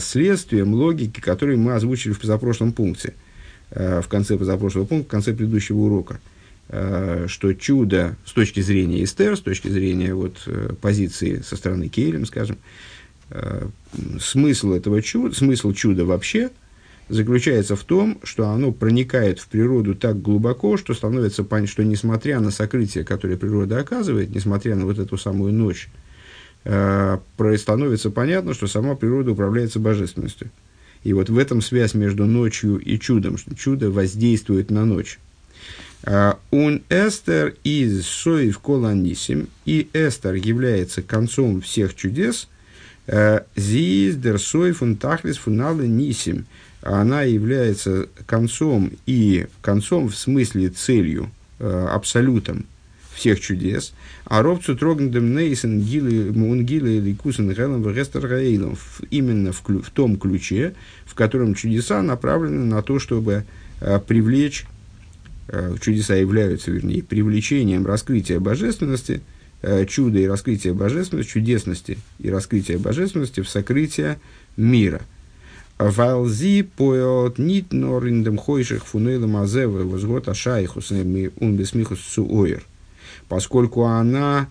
следствием 0.00 0.74
логики, 0.74 1.20
которую 1.20 1.58
мы 1.58 1.74
озвучили 1.74 2.12
в 2.12 2.20
позапрошлом 2.20 2.72
пункте– 2.72 3.14
в 3.70 4.08
конце 4.08 4.38
позапрошлого 4.38 4.84
пункта, 4.84 5.08
в 5.08 5.10
конце 5.10 5.34
предыдущего 5.34 5.78
урока, 5.78 6.20
э, 6.68 7.26
что 7.28 7.52
чудо 7.52 8.16
с 8.24 8.32
точки 8.32 8.60
зрения 8.60 9.02
Эстер, 9.02 9.36
с 9.36 9.40
точки 9.40 9.68
зрения 9.68 10.14
вот, 10.14 10.42
э, 10.46 10.72
позиции 10.80 11.40
со 11.40 11.56
стороны 11.56 11.88
Кейлем, 11.88 12.26
скажем, 12.26 12.58
смысл 14.20 14.70
этого 14.70 15.02
чуда, 15.02 15.34
смысл 15.34 15.72
чуда 15.72 16.04
вообще 16.04 16.50
заключается 17.08 17.74
в 17.74 17.82
том, 17.82 18.20
что 18.22 18.50
оно 18.50 18.70
проникает 18.70 19.40
в 19.40 19.48
природу 19.48 19.96
так 19.96 20.22
глубоко, 20.22 20.76
что 20.76 20.94
становится 20.94 21.42
понятно, 21.42 21.72
что 21.72 21.82
несмотря 21.82 22.38
на 22.38 22.52
сокрытие, 22.52 23.02
которое 23.02 23.36
природа 23.36 23.80
оказывает, 23.80 24.32
несмотря 24.32 24.76
на 24.76 24.84
вот 24.84 25.00
эту 25.00 25.18
самую 25.18 25.52
ночь, 25.52 25.88
становится 26.62 28.10
понятно, 28.12 28.54
что 28.54 28.68
сама 28.68 28.94
природа 28.94 29.32
управляется 29.32 29.80
божественностью. 29.80 30.50
И 31.06 31.12
вот 31.12 31.30
в 31.30 31.38
этом 31.38 31.62
связь 31.62 31.94
между 31.94 32.26
ночью 32.26 32.78
и 32.78 32.98
чудом, 32.98 33.38
что 33.38 33.54
чудо 33.54 33.92
воздействует 33.92 34.72
на 34.72 34.84
ночь. 34.84 35.20
Он 36.02 36.82
Эстер 36.90 37.54
из 37.62 38.04
Соев 38.08 38.58
Коланисим, 38.58 39.46
и 39.64 39.88
Эстер 39.92 40.34
является 40.34 41.02
концом 41.02 41.60
всех 41.60 41.94
чудес, 41.94 42.48
Зиздер 43.54 44.40
Соев 44.40 44.82
Тахлис 44.98 45.36
Фуналы 45.36 45.86
Нисим. 45.86 46.46
Она 46.82 47.22
является 47.22 48.08
концом 48.26 48.90
и 49.06 49.46
концом 49.60 50.08
в 50.08 50.16
смысле 50.16 50.70
целью, 50.70 51.30
а, 51.60 51.88
абсолютом 51.94 52.66
всех 53.16 53.40
чудес, 53.40 53.94
а 54.26 54.42
робцу 54.42 54.76
трогндем 54.76 55.34
нейсен 55.34 55.80
гилы 55.80 56.32
мунгилы 56.32 56.98
или 56.98 57.14
кусен 57.14 57.50
гелом 57.50 57.82
в 57.82 57.96
рестораилом 57.96 58.76
именно 59.10 59.52
в, 59.52 59.62
в 59.62 59.90
том 59.90 60.18
ключе, 60.18 60.74
в 61.06 61.14
котором 61.14 61.54
чудеса 61.54 62.02
направлены 62.02 62.66
на 62.66 62.82
то, 62.82 62.98
чтобы 62.98 63.44
а, 63.80 63.98
привлечь, 63.98 64.66
а, 65.48 65.74
чудеса 65.80 66.14
являются, 66.14 66.70
вернее, 66.70 67.02
привлечением 67.02 67.86
раскрытия 67.86 68.38
божественности, 68.38 69.22
а, 69.62 69.86
чуда 69.86 70.18
и 70.18 70.26
раскрытия 70.26 70.74
божественности, 70.74 71.30
чудесности 71.30 71.98
и 72.18 72.28
раскрытия 72.28 72.78
божественности 72.78 73.40
в 73.40 73.48
сокрытие 73.48 74.18
мира. 74.58 75.00
Валзи 75.78 76.62
поет 76.76 77.38
нит 77.38 77.72
нориндем 77.72 78.36
хойших 78.36 78.86
фунейлем 78.86 79.36
азевы 79.36 79.84
возгот 79.84 80.28
ашайхус 80.28 80.90
он 80.90 81.56
бесмихус 81.56 82.00
суойр 82.00 82.62
поскольку 83.28 83.84
она 83.84 84.48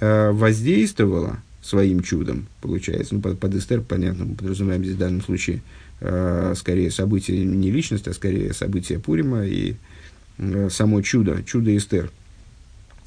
э, 0.00 0.30
воздействовала 0.30 1.38
своим 1.62 2.02
чудом, 2.02 2.46
получается, 2.60 3.14
ну, 3.14 3.20
под, 3.20 3.40
под 3.40 3.54
Эстер, 3.54 3.80
понятно, 3.80 4.24
мы 4.24 4.34
подразумеваем 4.36 4.84
здесь 4.84 4.96
в 4.96 5.00
данном 5.00 5.22
случае 5.22 5.62
э, 6.00 6.54
скорее 6.56 6.90
событие 6.90 7.44
не 7.44 7.70
личность, 7.70 8.06
а 8.08 8.14
скорее 8.14 8.52
событие 8.54 8.98
Пурима 8.98 9.44
и 9.44 9.74
э, 10.38 10.68
само 10.70 11.02
чудо, 11.02 11.42
чудо 11.44 11.76
Эстер. 11.76 12.10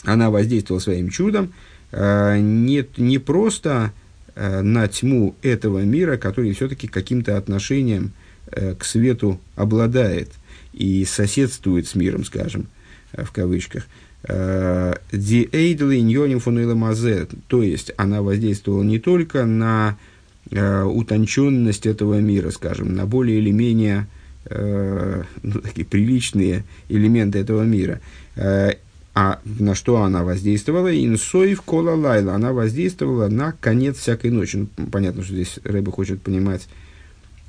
Она 0.04 0.30
воздействовала 0.30 0.82
своим 0.82 1.10
чудом 1.10 1.54
э, 1.92 2.38
не, 2.40 2.86
не 2.98 3.18
просто 3.18 3.94
э, 4.36 4.62
на 4.62 4.88
тьму 4.88 5.36
этого 5.42 5.80
мира, 5.80 6.18
который 6.18 6.54
все-таки 6.54 6.88
каким-то 6.88 7.38
отношением 7.38 8.14
э, 8.52 8.76
к 8.76 8.84
свету 8.84 9.40
обладает 9.56 10.32
и 10.74 11.06
соседствует 11.06 11.88
с 11.88 11.96
миром, 11.96 12.26
скажем, 12.26 12.68
э, 13.14 13.24
в 13.24 13.32
кавычках, 13.32 13.86
Ди 14.24 15.50
Эйдли 15.52 16.00
Ньоним 16.00 16.42
Мазе, 16.78 17.28
то 17.48 17.64
есть 17.64 17.92
она 17.98 18.22
воздействовала 18.22 18.84
не 18.84 19.00
только 19.00 19.46
на 19.46 19.98
э, 20.52 20.84
утонченность 20.84 21.86
этого 21.86 22.20
мира, 22.20 22.52
скажем, 22.52 22.96
на 22.96 23.06
более 23.06 23.40
или 23.40 23.52
менее 23.52 24.08
э, 24.46 25.24
ну, 25.42 25.62
такие 25.62 25.86
приличные 25.86 26.66
элементы 26.90 27.40
этого 27.40 27.64
мира, 27.64 28.02
э, 28.36 28.74
а 29.16 29.40
на 29.44 29.74
что 29.74 30.04
она 30.04 30.24
воздействовала? 30.24 30.96
Инсоев 30.96 31.62
кола 31.62 31.96
лайла. 31.96 32.36
Она 32.36 32.54
воздействовала 32.54 33.28
на 33.28 33.54
конец 33.54 33.98
всякой 33.98 34.32
ночи. 34.32 34.68
Ну, 34.78 34.88
понятно, 34.88 35.24
что 35.24 35.34
здесь 35.34 35.60
Рэба 35.64 35.92
хочет 35.92 36.22
понимать 36.22 36.68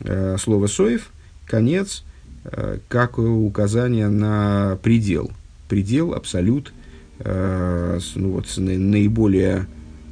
э, 0.00 0.36
слово 0.38 0.66
соев, 0.66 1.10
конец, 1.46 2.04
э, 2.44 2.78
как 2.88 3.18
указание 3.18 4.08
на 4.08 4.78
предел– 4.82 5.30
предел, 5.70 6.12
абсолют, 6.12 6.74
э, 7.20 7.98
ну, 8.16 8.30
вот, 8.32 8.46
наиболее 8.58 9.66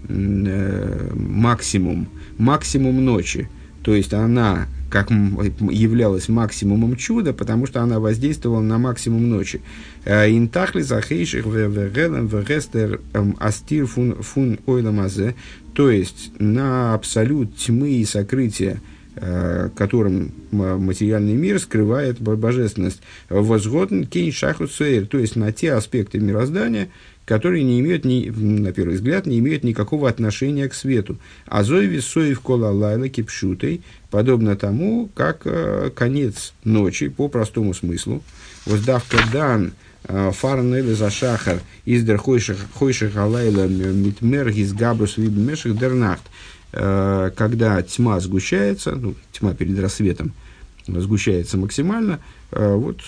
э, 0.09 1.11
максимум, 1.15 2.09
максимум 2.39 3.05
ночи. 3.05 3.49
То 3.83 3.95
есть 3.95 4.15
она 4.15 4.69
как 4.91 5.11
являлась 5.11 6.29
максимумом 6.29 6.97
чуда, 6.97 7.33
потому 7.35 7.67
что 7.67 7.83
она 7.83 8.01
воздействовала 8.01 8.63
на 8.63 8.79
максимум 8.79 9.29
ночи. 9.29 9.61
Э, 10.05 10.31
Интахли 10.31 10.81
захейших 10.81 11.45
вегелем 11.45 12.27
вегестер 12.27 13.01
эм, 13.13 13.37
астир 13.39 13.87
фун 13.87 14.15
фун 14.23 14.61
ойламазе, 14.67 15.35
то 15.75 15.91
есть 15.91 16.31
на 16.39 16.95
абсолют 16.95 17.57
тьмы 17.57 17.91
и 17.91 18.05
сокрытия, 18.05 18.81
которым 19.75 20.33
материальный 20.51 21.35
мир 21.35 21.59
скрывает 21.59 22.21
божественность. 22.21 23.01
Возгоден 23.29 24.07
кейн 24.07 24.33
шаху 24.33 24.67
то 24.69 25.19
есть 25.19 25.37
на 25.37 25.53
те 25.53 25.73
аспекты 25.73 26.19
мироздания, 26.19 26.89
которые 27.29 27.63
не 27.63 27.81
имеют, 27.81 28.07
ни, 28.07 28.31
на 28.31 28.73
первый 28.73 28.95
взгляд, 28.95 29.27
не 29.27 29.39
имеют 29.39 29.63
никакого 29.63 30.09
отношения 30.09 30.67
к 30.67 30.73
свету. 30.73 31.19
А 31.47 31.63
зоеви 31.63 32.01
соев 32.01 32.41
кола 32.41 32.71
лайла 32.71 33.11
кипшутой, 33.11 33.83
подобно 34.11 34.57
тому, 34.57 35.11
как 35.15 35.43
э, 35.45 35.91
конец 35.95 36.55
ночи, 36.65 37.09
по 37.09 37.29
простому 37.29 37.75
смыслу, 37.75 38.23
воздавка 38.65 39.19
дан 39.31 39.73
э, 40.05 40.31
фарнеле 40.33 40.95
за 40.95 41.11
шахар 41.11 41.61
издер 41.85 42.17
хойших 42.17 43.17
алайла 43.17 43.69
митмер 43.69 44.51
гизгабрус 44.51 45.19
вибмеших 45.19 45.79
дернахт. 45.79 46.25
Э, 46.73 47.31
когда 47.35 47.81
тьма 47.83 48.21
сгущается, 48.21 48.95
ну, 48.95 49.15
тьма 49.33 49.55
перед 49.55 49.79
рассветом, 49.79 50.33
сгущается 50.87 51.59
максимально, 51.59 52.19
вот 52.51 53.03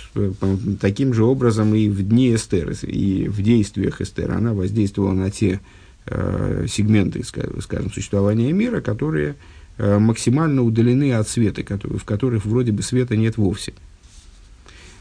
таким 0.82 1.14
же 1.14 1.24
образом 1.24 1.74
и 1.74 1.88
в 1.88 2.06
дни 2.06 2.34
Эстер, 2.34 2.72
и 2.82 3.26
в 3.26 3.40
действиях 3.40 4.02
Эстер 4.02 4.32
она 4.32 4.52
воздействовала 4.52 5.14
на 5.14 5.30
те 5.30 5.60
сегменты, 6.04 7.24
скажем, 7.24 7.90
существования 7.90 8.52
мира, 8.52 8.82
которые 8.82 9.36
максимально 9.78 10.62
удалены 10.62 11.14
от 11.14 11.26
света, 11.26 11.62
в 11.84 12.04
которых 12.04 12.44
вроде 12.44 12.72
бы 12.72 12.82
света 12.82 13.16
нет 13.16 13.38
вовсе. 13.38 13.72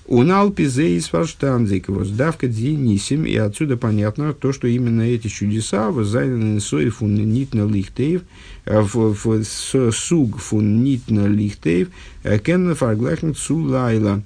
Унал 0.10 0.50
пизеис 0.50 1.08
фарштанзик, 1.10 1.88
воздавка 1.88 2.48
динисим, 2.48 3.26
и 3.26 3.36
отсюда 3.36 3.78
понятно 3.78 4.34
то, 4.34 4.52
что 4.52 4.68
именно 4.68 5.04
эти 5.04 5.28
чудеса, 5.28 5.92
воззайнены 5.92 6.60
сой 6.62 6.90
фун 6.90 7.14
нитна 7.14 7.68
лихтеев, 7.68 8.24
э, 8.66 9.92
суг 9.92 10.40
фун 10.40 10.84
нитна 10.84 11.28
лихтеев, 11.28 11.90
э, 12.24 12.40
кенна 12.40 12.74
фарглахн 12.74 13.36
цу 13.36 13.58
лайла. 13.58 14.24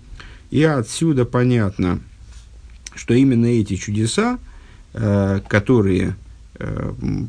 И 0.52 0.63
отсюда 0.63 1.25
понятно, 1.25 2.00
что 2.96 3.13
именно 3.13 3.48
эти 3.48 3.75
чудеса, 3.75 4.40
э, 4.94 5.42
которые 5.50 6.16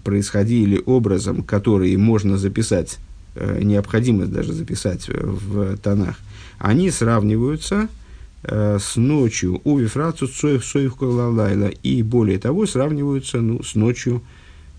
происходили 0.05 0.81
образом, 0.87 1.43
которые 1.43 1.99
можно 1.99 2.39
записать, 2.39 2.99
необходимо 3.35 4.27
даже 4.27 4.53
записать 4.53 5.09
в 5.09 5.77
тонах, 5.79 6.21
они 6.59 6.91
сравниваются 6.91 7.89
Э, 7.89 8.04
с 8.47 8.97
ночью 8.97 9.61
у 9.65 9.79
Вифрацу 9.79 10.27
Цоев 10.27 10.65
Соев 10.65 11.01
Лайла 11.01 11.69
и 11.69 12.03
более 12.03 12.39
того 12.39 12.67
сравниваются 12.67 13.41
ну, 13.41 13.63
с 13.63 13.75
ночью, 13.75 14.23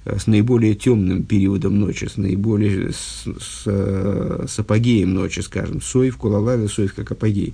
э, 0.05 0.19
с 0.19 0.27
наиболее 0.27 0.75
темным 0.75 1.23
периодом 1.23 1.79
ночи, 1.79 2.05
с 2.05 2.17
наиболее 2.17 2.91
с, 2.91 3.25
с, 3.25 3.63
э, 3.65 4.45
с 4.47 4.59
апогеем 4.59 5.13
ночи, 5.13 5.39
скажем, 5.39 5.81
Соев 5.81 6.17
Кулалайла, 6.17 6.67
Соев 6.67 6.93
как 6.93 7.11
апогей. 7.11 7.53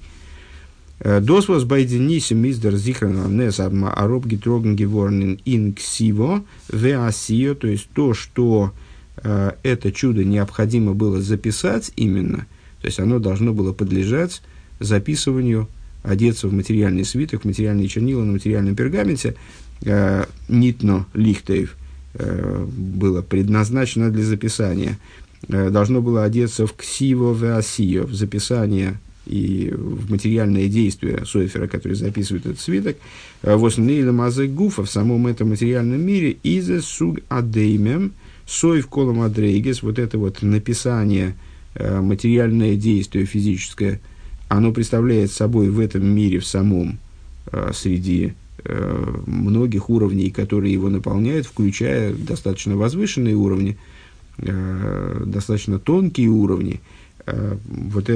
Дос 1.04 1.50
was 1.50 1.66
bei 1.66 1.84
den 1.84 2.06
Nisen 2.06 2.38
Миздер 2.38 2.76
Зихрана 2.76 3.28
Нес 3.28 3.60
Ароб 3.60 4.28
Гитроген 4.28 4.76
Геворнен 4.76 5.40
ин 5.46 5.74
Ксиво 5.74 6.44
Веасио, 6.72 7.56
то 7.56 7.68
есть 7.68 7.88
то, 7.96 8.14
что 8.14 8.72
э, 9.18 9.54
это 9.64 9.92
чудо 9.92 10.24
необходимо 10.24 10.94
было 10.94 11.20
записать 11.20 11.92
именно, 11.96 12.46
то 12.82 12.88
есть 12.88 13.00
оно 13.00 13.18
должно 13.18 13.52
было 13.52 13.74
подлежать 13.74 14.44
записыванию 14.80 15.68
одеться 16.04 16.48
в 16.48 16.54
материальный 16.54 17.06
свиток, 17.06 17.42
в 17.42 17.46
материальные 17.46 17.88
чернила 17.88 18.24
на 18.24 18.34
материальном 18.34 18.76
пергаменте, 18.76 19.36
э, 19.84 20.26
нитно 20.50 21.06
лихтеев 21.14 21.76
э, 22.14 22.66
было 22.66 23.22
предназначено 23.22 24.10
для 24.10 24.24
записания. 24.24 24.98
Э, 25.48 25.70
должно 25.70 26.02
было 26.02 26.24
одеться 26.24 26.66
в 26.66 26.74
ксиво 26.74 27.34
веасио, 27.34 28.06
в 28.06 28.14
записание 28.14 29.00
и 29.28 29.72
в 29.76 30.10
материальное 30.10 30.68
действие 30.68 31.24
Сойфера, 31.26 31.68
который 31.68 31.94
записывает 31.94 32.48
этот 32.48 32.60
свиток, 32.60 32.98
воснейла 33.44 34.12
мазы 34.12 34.48
гуфа 34.48 34.84
в 34.84 34.90
самом 34.90 35.28
этом 35.28 35.50
материальном 35.50 36.02
мире, 36.02 36.32
из 36.44 36.84
суг 36.84 37.20
адеймем, 37.30 38.14
сойв 38.48 38.88
колом 38.88 39.22
адрейгес, 39.22 39.84
вот 39.84 40.00
это 40.00 40.18
вот 40.18 40.42
написание, 40.42 41.36
материальное 41.80 42.76
действие 42.76 43.26
физическое– 43.26 44.02
оно 44.52 44.74
представляет 44.74 45.32
собой 45.32 45.70
в 45.70 45.80
этом 45.80 46.06
мире 46.06 46.40
в 46.40 46.46
самом, 46.46 47.00
э, 47.54 47.72
среди 47.74 48.34
э, 48.66 49.16
многих 49.26 49.90
уровней, 49.90 50.30
которые 50.30 50.74
его 50.74 50.90
наполняют, 50.90 51.46
включая 51.46 52.14
достаточно 52.14 52.76
возвышенные 52.76 53.34
уровни, 53.34 53.78
э, 54.40 55.24
достаточно 55.26 55.80
тонкие 55.80 56.30
уровни. 56.30 56.82
Вот 57.64 58.10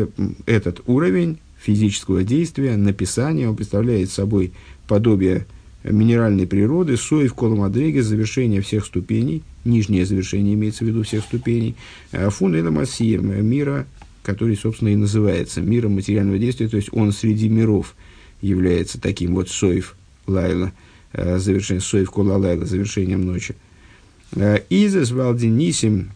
этот 0.45 0.81
уровень 0.87 1.37
физического 1.57 2.23
действия, 2.23 2.75
написания, 2.75 3.47
он 3.47 3.55
представляет 3.55 4.09
собой 4.09 4.51
подобие 4.87 5.45
минеральной 5.83 6.47
природы, 6.47 6.97
сои 6.97 7.27
в 7.27 7.35
коломадреге, 7.35 8.01
завершение 8.01 8.61
всех 8.61 8.83
ступеней, 8.83 9.43
нижнее 9.63 10.05
завершение 10.05 10.55
имеется 10.55 10.83
в 10.83 10.87
виду 10.87 11.03
всех 11.03 11.23
ступеней, 11.23 11.75
фун 12.11 12.51
мира 12.51 13.85
который, 14.25 14.57
собственно, 14.57 14.89
и 14.89 14.95
называется 14.95 15.61
миром 15.61 15.93
материального 15.93 16.39
действия, 16.39 16.67
то 16.67 16.77
есть 16.77 16.89
он 16.91 17.11
среди 17.11 17.47
миров 17.47 17.95
является 18.41 18.99
таким 18.99 19.35
вот 19.35 19.49
соев 19.49 19.95
лайла, 20.25 20.73
э, 21.13 21.37
завершение, 21.37 21.81
соев 21.81 22.09
кола 22.09 22.37
лайла, 22.37 22.65
завершением 22.65 23.23
ночи. 23.23 23.55
Э, 24.35 24.61
Изес 24.69 25.11
валдинисим 25.11 26.09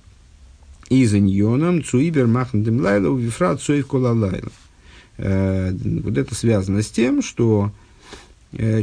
изеньоном 0.90 1.84
цуибер 1.84 2.26
махндем 2.26 2.82
лайла 2.82 3.16
вифрат 3.16 3.62
соев 3.62 3.86
кола 3.86 4.12
лайла. 4.12 4.52
Э, 5.18 5.72
вот 5.72 6.18
это 6.18 6.34
связано 6.34 6.82
с 6.82 6.88
тем, 6.90 7.22
что 7.22 7.72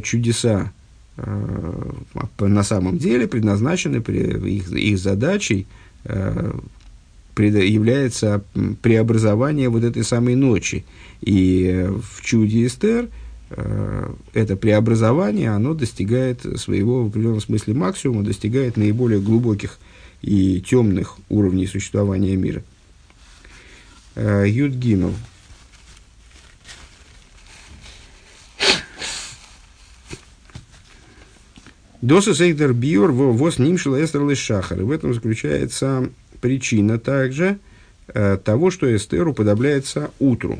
чудеса 0.05 0.73
на 1.17 2.63
самом 2.63 2.99
деле 2.99 3.27
предназначены, 3.27 3.97
их, 3.97 4.71
их 4.71 4.99
задачей 4.99 5.67
является 7.39 8.45
преобразование 8.83 9.69
вот 9.69 9.85
этой 9.85 10.05
самой 10.05 10.35
ночи. 10.35 10.85
И 11.21 11.89
в 11.89 12.23
чуде 12.23 12.67
Эстер 12.67 13.09
э, 13.51 14.15
это 14.33 14.57
преобразование, 14.57 15.51
оно 15.51 15.75
достигает 15.75 16.41
своего 16.59 17.05
в 17.05 17.09
определенном 17.09 17.41
смысле 17.41 17.75
максимума, 17.75 18.23
достигает 18.23 18.77
наиболее 18.77 19.21
глубоких 19.21 19.79
и 20.23 20.61
темных 20.61 21.17
уровней 21.29 21.67
существования 21.67 22.37
мира. 22.37 22.63
Э, 24.15 24.45
Юдгимов. 24.47 25.15
Доса 32.03 32.35
Сейдер 32.35 32.73
Биор 32.73 33.11
воз 33.11 33.59
Нимшила 33.59 34.03
Эстер 34.03 34.37
Шахар. 34.37 34.81
И 34.81 34.85
в 34.85 34.91
этом 34.91 35.13
заключается 35.13 36.09
причина 36.39 36.99
также 36.99 37.59
э, 38.09 38.39
того, 38.43 38.71
что 38.71 38.95
Эстер 38.95 39.29
уподобляется 39.29 40.11
утру. 40.19 40.59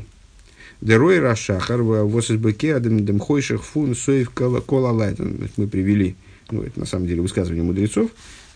Дерой 0.81 1.21
Рашахар 1.21 1.83
в 1.83 2.11
Восисбеке 2.11 2.75
Адам 2.75 3.05
Демхойших 3.05 3.65
Фун 3.65 3.95
Соев 3.95 4.31
Кола 4.31 4.91
Лайтен. 4.91 5.49
Мы 5.57 5.67
привели, 5.67 6.17
ну, 6.51 6.63
это 6.63 6.79
на 6.79 6.87
самом 6.87 7.07
деле 7.07 7.23
высказывание 7.23 7.65
мудрецов 7.65 8.11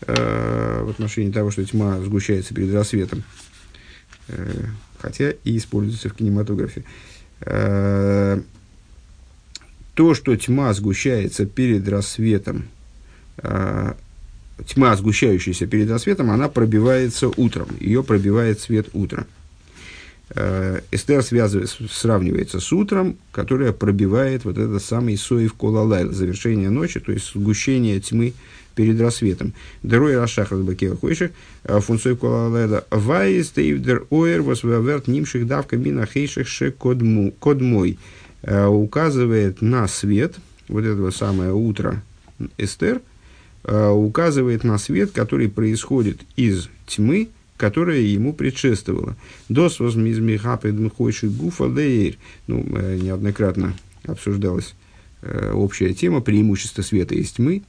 э, 0.07 0.83
в 0.85 0.91
отношении 0.91 1.33
того, 1.33 1.51
что 1.51 1.65
тьма 1.65 1.99
сгущается 2.01 2.55
перед 2.55 2.75
рассветом, 2.75 3.23
э, 4.29 4.65
хотя 4.99 5.31
и 5.45 5.57
используется 5.57 6.11
в 6.11 6.15
кинематографе. 6.15 6.85
Э, 7.41 8.41
то, 9.95 10.15
что 10.15 10.37
тьма 10.37 10.73
сгущается 10.75 11.47
перед 11.47 11.89
рассветом, 11.89 12.69
э, 13.39 13.95
тьма, 14.67 14.97
сгущающаяся 14.97 15.67
перед 15.67 15.91
рассветом, 15.91 16.31
она 16.31 16.49
пробивается 16.49 17.29
утром. 17.29 17.69
Ее 17.81 18.03
пробивает 18.03 18.61
свет 18.61 18.89
утра. 18.93 19.27
Э, 20.33 20.81
Эстер 20.93 21.23
связывает, 21.23 21.71
сравнивается 21.91 22.61
с 22.61 22.73
утром, 22.73 23.17
которое 23.33 23.73
пробивает 23.73 24.45
вот 24.45 24.59
этот 24.59 24.83
самый 24.83 25.17
соев 25.17 25.55
колалайл, 25.55 26.13
завершение 26.13 26.71
ночи, 26.71 27.01
то 27.01 27.11
есть 27.11 27.33
сгущение 27.35 27.99
тьмы 28.01 28.35
перед 28.77 29.01
рассветом. 29.01 29.55
Дерой 29.83 30.17
Рашах 30.17 30.53
Разбакева 30.53 30.97
Хойших, 30.97 31.33
э, 31.65 31.81
фунсой 31.81 32.17
колалайла, 32.17 32.85
вайс 32.91 33.51
тейвдер 33.51 34.07
оэр 34.11 34.43
восваверт 34.43 35.09
нимших 35.09 35.47
давка 35.47 35.77
мина 35.77 36.07
хейших 36.07 36.47
ше 36.47 36.71
кодмой, 36.71 37.99
э, 38.43 38.67
указывает 38.67 39.63
на 39.63 39.89
свет, 39.89 40.37
вот 40.69 40.85
этого 40.85 41.11
самое 41.11 41.53
утро 41.53 42.03
Эстер, 42.57 43.01
указывает 43.65 44.65
на 44.65 44.79
свет, 44.79 45.11
который 45.13 45.49
происходит 45.49 46.21
из 46.37 46.69
тьмы, 46.87 47.29
которая 47.61 48.01
ему 48.01 48.33
предшествовала. 48.33 49.17
Дос 49.51 49.81
возмизмихапед 49.81 50.73
мхойши 50.73 51.29
гуфа 51.29 51.65
лейр. 51.65 52.17
Ну, 52.47 52.65
э, 52.75 52.99
неоднократно 53.03 53.75
обсуждалась 54.07 54.75
э, 55.21 55.53
общая 55.53 55.93
тема 55.93 56.23
преимущества 56.23 56.81
света 56.81 57.15
из 57.15 57.33
тьмы. 57.33 57.63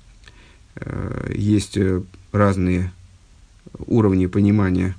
Есть 1.35 1.77
разные 2.31 2.93
уровни 3.87 4.27
понимания 4.27 4.95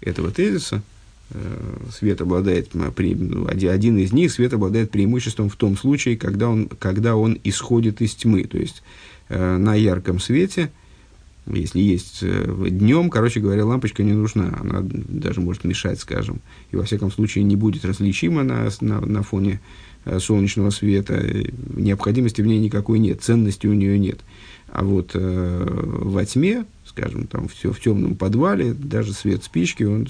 этого 0.00 0.30
тезиса. 0.30 0.82
Свет 1.92 2.20
обладает, 2.20 2.74
ну, 2.74 3.48
один 3.48 3.98
из 3.98 4.12
них, 4.12 4.30
свет 4.30 4.52
обладает 4.52 4.92
преимуществом 4.92 5.50
в 5.50 5.56
том 5.56 5.76
случае, 5.76 6.16
когда 6.16 6.48
он, 6.48 6.68
когда 6.68 7.16
он 7.16 7.40
исходит 7.42 8.00
из 8.00 8.14
тьмы. 8.14 8.44
То 8.44 8.56
есть, 8.56 8.84
Э, 8.84 9.17
на 9.28 9.74
ярком 9.74 10.20
свете 10.20 10.70
Если 11.46 11.80
есть 11.80 12.18
э, 12.22 12.66
днем, 12.70 13.10
короче 13.10 13.40
говоря, 13.40 13.64
лампочка 13.64 14.02
не 14.02 14.12
нужна, 14.12 14.56
она 14.60 14.80
даже 14.82 15.40
может 15.40 15.64
мешать, 15.64 15.98
скажем, 16.00 16.40
и 16.70 16.76
во 16.76 16.84
всяком 16.84 17.10
случае 17.10 17.44
не 17.44 17.56
будет 17.56 17.84
различима 17.84 18.42
на, 18.42 18.68
на, 18.80 19.00
на 19.00 19.22
фоне 19.22 19.60
э, 20.04 20.18
солнечного 20.18 20.70
света, 20.70 21.24
необходимости 21.74 22.42
в 22.42 22.46
ней 22.46 22.58
никакой 22.58 22.98
нет, 22.98 23.22
ценности 23.22 23.66
у 23.66 23.72
нее 23.72 23.98
нет. 23.98 24.20
А 24.70 24.84
вот 24.84 25.12
э, 25.14 25.66
во 25.66 26.24
тьме, 26.26 26.66
скажем, 26.84 27.26
там 27.26 27.48
все 27.48 27.72
в 27.72 27.80
темном 27.80 28.16
подвале, 28.16 28.74
даже 28.74 29.14
свет 29.14 29.42
спички, 29.42 29.84
он 29.84 30.06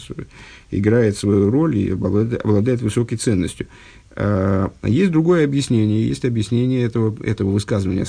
играет 0.73 1.17
свою 1.17 1.51
роль 1.51 1.77
и 1.77 1.91
обладает, 1.91 2.45
обладает 2.45 2.83
высокой 2.83 3.19
ценностью. 3.19 3.69
А 4.21 4.73
есть 4.83 5.13
другое 5.13 5.45
объяснение, 5.45 6.09
есть 6.09 6.25
объяснение 6.25 6.83
этого, 6.83 7.17
этого 7.25 7.51
высказывания 7.51 8.05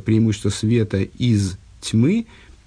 преимущества 0.00 0.48
света 0.48 1.02
из 1.02 1.56
тьмы, 1.80 2.26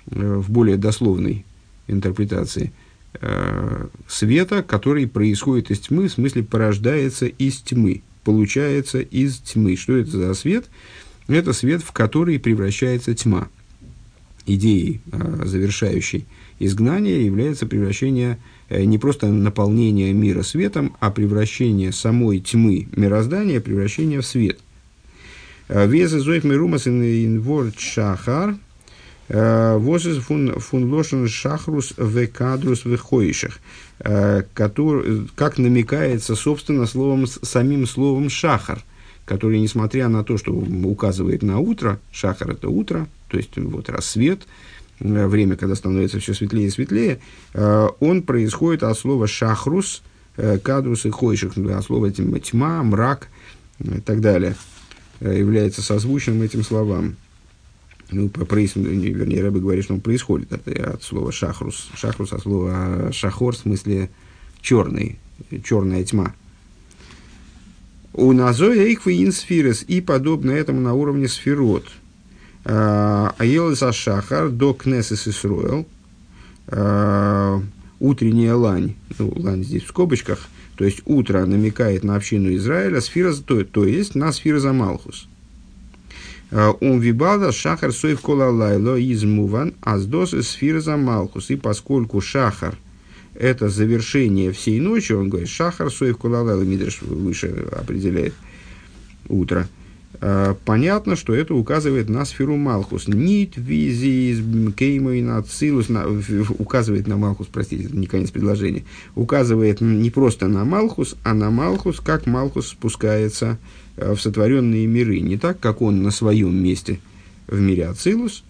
Э, 0.09 0.35
в 0.35 0.49
более 0.49 0.77
дословной 0.77 1.45
интерпретации 1.87 2.71
э, 3.19 3.87
света, 4.07 4.63
который 4.63 5.05
происходит 5.07 5.69
из 5.69 5.79
тьмы, 5.79 6.07
в 6.07 6.13
смысле 6.13 6.43
порождается 6.43 7.25
из 7.25 7.57
тьмы, 7.57 8.03
получается 8.23 8.99
из 8.99 9.37
тьмы. 9.39 9.75
Что 9.75 9.97
это 9.97 10.11
за 10.11 10.33
свет? 10.33 10.65
Это 11.27 11.51
свет, 11.51 11.81
в 11.81 11.91
который 11.91 12.39
превращается 12.39 13.13
тьма. 13.15 13.49
Идеей, 14.45 15.01
э, 15.11 15.41
завершающей 15.45 16.25
изгнание, 16.59 17.25
является 17.25 17.65
превращение 17.65 18.37
не 18.69 18.97
просто 18.97 19.27
наполнение 19.27 20.13
мира 20.13 20.43
светом, 20.43 20.95
а 20.99 21.11
превращение 21.11 21.91
самой 21.91 22.39
тьмы 22.39 22.87
мироздания, 22.95 23.61
превращение 23.61 24.21
в 24.21 24.25
свет. 24.25 24.59
Веза 25.69 26.19
зоих 26.19 26.43
мирумас 26.43 26.87
ин 26.87 27.73
шахар, 27.77 28.55
Э, 29.29 29.77
Возис 29.77 30.17
фун, 30.17 30.53
лошен 30.71 31.27
шахрус 31.27 31.93
в 31.97 32.27
кадрус 32.27 32.85
в 32.85 32.97
хоишах, 32.97 33.59
э, 33.99 34.43
как 34.53 35.57
намекается, 35.57 36.35
собственно, 36.35 36.85
словом, 36.85 37.27
самим 37.27 37.85
словом 37.87 38.29
шахар, 38.29 38.83
который, 39.25 39.59
несмотря 39.59 40.07
на 40.07 40.23
то, 40.23 40.37
что 40.37 40.53
указывает 40.53 41.43
на 41.43 41.59
утро, 41.59 41.99
шахар– 42.11 42.51
это 42.51 42.69
утро, 42.69 43.07
то 43.27 43.37
есть 43.37 43.57
вот 43.57 43.89
рассвет, 43.89 44.43
э, 44.43 44.45
время, 44.99 45.55
когда 45.55 45.75
становится 45.75 46.19
все 46.19 46.33
светлее 46.33 46.67
и 46.67 46.71
светлее, 46.71 47.19
он 47.53 48.23
происходит 48.23 48.83
от 48.83 48.97
слова 48.97 49.27
шахрус, 49.27 50.01
кадрус 50.63 51.05
и 51.05 51.09
хойших, 51.09 51.57
от 51.57 51.83
слова 51.83 52.11
тьма, 52.11 52.83
мрак 52.83 53.27
и 53.79 54.01
так 54.01 54.21
далее, 54.21 54.55
является 55.21 55.81
созвучным 55.81 56.41
этим 56.41 56.63
словам 56.63 57.15
ну, 58.09 58.29
по, 58.29 58.45
проис, 58.45 58.75
вернее, 58.75 59.41
Рэбе 59.41 59.59
говорит, 59.59 59.83
что 59.83 59.93
он 59.93 59.99
происходит 59.99 60.53
от, 60.53 60.67
от 60.67 61.03
слова 61.03 61.31
шахрус. 61.31 61.89
Шахрус 61.95 62.31
от 62.31 62.41
слова 62.41 63.11
шахор, 63.11 63.53
в 63.53 63.59
смысле 63.59 64.09
черный, 64.61 65.19
черная 65.63 66.03
тьма. 66.03 66.33
У 68.13 68.31
назоя 68.31 68.85
ихвы 68.85 69.29
сфирес 69.31 69.83
и 69.83 70.01
подобно 70.01 70.51
этому 70.51 70.79
на 70.79 70.93
уровне 70.93 71.27
сферот. 71.27 71.85
Аелеса 72.67 73.93
шахар 73.93 74.49
до 74.49 74.73
кнесес 74.73 75.27
Исруэл. 75.27 75.85
Утренняя 77.99 78.55
лань, 78.55 78.95
ну, 79.17 79.33
лань 79.37 79.63
здесь 79.63 79.83
в 79.83 79.87
скобочках, 79.87 80.39
то 80.75 80.85
есть 80.85 81.01
утро 81.05 81.45
намекает 81.45 82.03
на 82.03 82.15
общину 82.15 82.53
Израиля, 82.55 83.01
сфира, 83.01 83.33
то, 83.33 83.63
то 83.63 83.85
есть 83.85 84.13
на 84.13 84.31
сфира 84.31 84.59
за 84.59 84.73
Малхус. 84.73 85.27
Он 86.51 86.99
вибалда 86.99 87.51
шахар 87.51 87.91
соев 87.91 88.21
кола 88.21 88.49
лайло 88.49 88.95
из 88.95 89.23
муван, 89.23 89.73
аздос 89.81 90.31
сфира 90.45 90.79
за 90.79 90.95
малхус. 90.95 91.49
И 91.49 91.55
поскольку 91.57 92.21
шахар– 92.21 92.77
это 93.33 93.67
завершение 93.67 94.51
всей 94.53 94.79
ночи, 94.79 95.11
он 95.11 95.29
говорит, 95.29 95.49
шахар 95.49 95.91
соев 95.91 96.17
кола 96.17 96.43
лайло, 96.43 96.61
Мидриш 96.61 97.01
выше 97.01 97.67
определяет 97.77 98.33
утро. 99.27 99.67
Понятно, 100.65 101.15
что 101.15 101.35
это 101.35 101.53
указывает 101.53 102.09
на 102.09 102.25
сферу 102.25 102.55
Малхус. 102.55 103.07
Нит 103.07 103.53
визи 103.55 104.35
кеймой 104.75 105.21
на 105.21 105.43
указывает 106.59 107.07
на 107.07 107.17
Малхус, 107.17 107.47
простите, 107.51 107.85
это 107.85 107.95
не 107.95 108.07
конец 108.07 108.31
предложения, 108.31 108.83
указывает 109.15 109.81
не 109.81 110.09
просто 110.09 110.47
на 110.47 110.65
Малхус, 110.65 111.15
а 111.23 111.33
на 111.33 111.51
Малхус, 111.51 111.99
как 111.99 112.25
Малхус 112.25 112.69
спускается 112.69 113.59
Э, 113.97 114.13
в 114.13 114.21
сотворенные 114.21 114.85
миры, 114.85 115.19
не 115.19 115.37
так, 115.37 115.59
как 115.59 115.81
он 115.81 116.03
на 116.03 116.11
своем 116.11 116.55
месте 116.55 116.99
в 117.47 117.59
мире 117.59 117.87
Ацилус, 117.87 118.43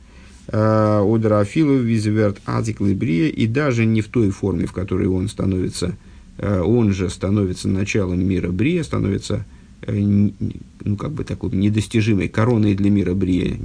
э, 0.47 0.99
Удрафилу, 0.99 1.77
Визверт, 1.77 2.39
Атик, 2.45 2.81
Либрия, 2.81 3.29
и 3.29 3.47
даже 3.47 3.85
не 3.85 4.01
в 4.01 4.09
той 4.09 4.29
форме, 4.29 4.65
в 4.65 4.73
которой 4.73 5.07
он 5.07 5.29
становится, 5.29 5.95
э, 6.37 6.59
он 6.59 6.91
же 6.91 7.09
становится 7.09 7.69
началом 7.69 8.27
мира 8.27 8.49
Брия, 8.49 8.83
становится 8.83 9.45
ну, 9.87 10.97
как 10.97 11.11
бы 11.11 11.23
такой 11.23 11.51
недостижимой 11.51 12.27
короной 12.27 12.75
для 12.75 12.89
мира 12.89 13.13
Брия. 13.13 13.57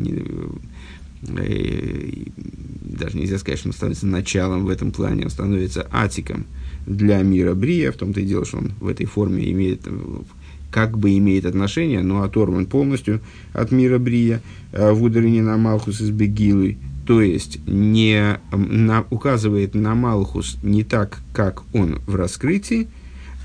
Даже 1.23 3.17
нельзя 3.17 3.39
сказать, 3.39 3.59
что 3.59 3.69
он 3.69 3.73
становится 3.73 4.07
началом 4.07 4.65
в 4.65 4.69
этом 4.69 4.93
плане, 4.93 5.25
он 5.25 5.31
становится 5.31 5.87
атиком 5.91 6.47
для 6.87 7.23
мира 7.23 7.55
Брия, 7.55 7.93
в 7.93 7.97
том-то 7.97 8.21
и 8.21 8.25
дело, 8.25 8.45
что 8.45 8.59
он 8.59 8.73
в 8.81 8.89
этой 8.89 9.07
форме 9.07 9.51
имеет 9.51 9.87
как 10.73 10.97
бы 10.99 11.17
имеет 11.19 11.45
отношение, 11.45 12.03
но 12.03 12.23
оторван 12.23 12.67
полностью 12.67 13.21
от 13.53 13.71
мира 13.73 13.99
Брия, 13.99 14.41
э, 14.73 14.91
в 14.91 15.03
ударении 15.03 15.43
на 15.43 15.59
Малхус 15.59 16.01
из 16.01 16.11
Бегилы, 16.11 16.79
то 17.07 17.21
есть 17.21 17.61
не 17.67 18.41
на, 18.51 19.05
указывает 19.11 19.75
на 19.75 19.95
Малхус 19.95 20.57
не 20.63 20.83
так, 20.83 21.21
как 21.35 21.63
он 21.75 22.01
в 22.07 22.15
раскрытии, 22.15 22.89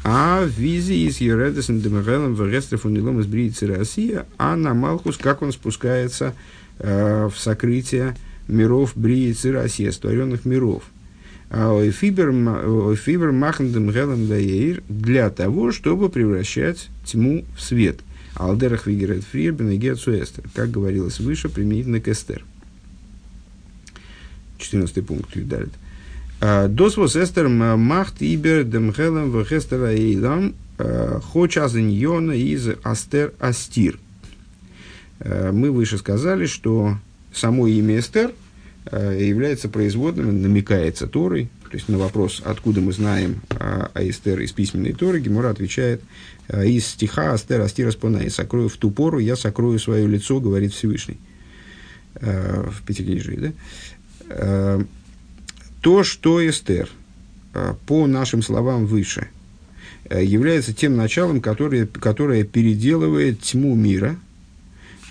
а 0.04 0.44
в 0.44 0.50
визе 0.50 0.96
из 0.96 1.20
Ередесен 1.20 1.82
Демерелем 1.82 2.36
в 2.36 2.48
Рестрефунилом 2.48 3.20
из 3.20 3.26
Бриицы 3.26 3.68
Россия, 3.68 4.26
а 4.38 4.56
на 4.56 4.74
Малхус, 4.74 5.18
как 5.18 5.42
он 5.42 5.52
спускается 5.52 6.34
э, 6.80 7.30
в 7.34 7.38
сокрытие 7.38 8.16
миров 8.48 8.94
Бриицы 8.96 9.52
Россия, 9.52 9.92
створенных 9.92 10.46
миров– 10.46 10.84
Фибер 11.50 13.32
махндем 13.32 13.90
гелем 13.90 14.28
даир 14.28 14.84
для 14.90 15.30
того, 15.30 15.72
чтобы 15.72 16.10
превращать 16.10 16.90
тьму 17.06 17.46
в 17.56 17.62
свет. 17.62 18.00
Алдерах 18.36 18.86
вигерет 18.86 19.24
фрирбен 19.24 19.70
и 19.70 19.78
эстер, 19.78 20.44
как 20.54 20.72
говорилось 20.72 21.20
выше, 21.20 21.50
применительно 21.50 22.02
к 22.02 22.08
эстер. 22.10 22.44
14 24.58 25.06
пункт 25.06 25.36
Юдалит. 25.36 25.72
Досвос 26.40 27.16
эстер 27.16 27.48
махт 27.48 28.22
ибер 28.22 28.64
дем 28.64 28.92
гелем 28.92 29.32
в 29.32 29.44
хестера 29.44 29.92
эйлам 29.92 30.54
хоч 30.78 31.58
азаньона 31.58 32.34
из 32.34 32.70
астер 32.84 33.34
астир. 33.40 34.00
Мы 35.20 35.72
выше 35.72 35.98
сказали, 35.98 36.46
что 36.46 36.98
само 37.34 37.66
имя 37.68 38.00
Эстер– 38.00 38.32
Э, 38.90 39.18
является 39.20 39.68
производным, 39.68 40.42
намекается 40.42 41.08
Торой, 41.08 41.50
то 41.70 41.76
есть 41.76 41.90
на 41.90 41.98
вопрос, 41.98 42.42
откуда 42.46 42.80
мы 42.80 42.94
знаем 42.94 43.42
о, 43.50 43.90
о 43.94 44.04
Эстер 44.08 44.40
из 44.40 44.54
письменной 44.54 44.94
Торы, 44.94 45.20
Гемора 45.20 45.50
отвечает, 45.50 46.02
«Э, 46.48 46.66
из 46.66 46.88
стиха 46.88 47.34
Астер 47.34 47.60
Астира 47.60 47.92
Спонай, 47.92 48.30
сокрою 48.30 48.70
в 48.70 48.78
ту 48.78 48.92
пору, 48.92 49.20
я 49.20 49.36
сокрою 49.36 49.78
свое 49.80 50.08
лицо, 50.08 50.40
говорит 50.40 50.74
Всевышний. 50.74 51.18
Э, 52.16 52.70
в 52.70 52.84
Пятикнижии, 52.84 53.54
да? 54.30 54.80
То, 55.88 56.04
что 56.04 56.46
Эстер, 56.46 56.90
по 57.86 58.08
нашим 58.08 58.42
словам 58.42 58.88
выше, 58.88 59.30
является 60.12 60.74
тем 60.74 60.98
началом, 60.98 61.40
которое, 61.40 61.86
которое 61.86 62.44
переделывает 62.44 63.40
тьму 63.40 63.74
мира, 63.74 64.18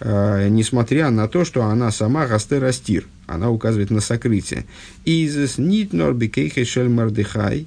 несмотря 0.02 1.08
на 1.08 1.28
то, 1.28 1.46
что 1.46 1.64
она 1.64 1.90
сама 1.90 2.24
Астер 2.24 2.62
Астир– 2.62 3.06
она 3.26 3.50
указывает 3.50 3.90
на 3.90 4.02
сокрытие. 4.02 4.66
Изес 5.06 5.56
нит 5.56 5.94
норбикейхе 5.94 6.66
шель 6.66 6.90
мардыхай 6.90 7.66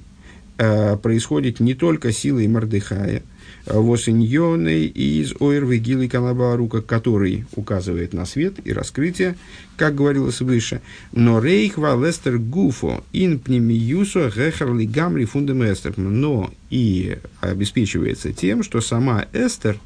э, 0.58 0.96
происходит 0.96 1.58
не 1.58 1.74
только 1.74 2.12
силой 2.12 2.46
Мардыхая, 2.46 3.24
э, 3.66 3.78
восиньоной 3.78 4.86
из 4.86 5.34
ойрвы 5.40 5.78
гилы 5.78 6.08
канабарука, 6.08 6.82
который 6.82 7.44
указывает 7.54 8.12
на 8.12 8.26
свет 8.26 8.54
и 8.64 8.72
раскрытие, 8.72 9.36
как 9.76 9.94
говорилось 9.94 10.40
выше, 10.40 10.82
но 11.12 11.40
рейх 11.40 11.78
валестер 11.78 12.38
гуфо 12.38 13.04
ин 13.12 13.38
пнемиюсо 13.38 14.30
гехарли 14.34 14.84
гамри 14.84 15.24
фундаместер, 15.24 15.94
но 15.96 16.50
и 16.70 17.18
обеспечивается 17.40 18.32
тем, 18.32 18.62
что 18.62 18.80
сама 18.80 19.26
Эстер, 19.32 19.78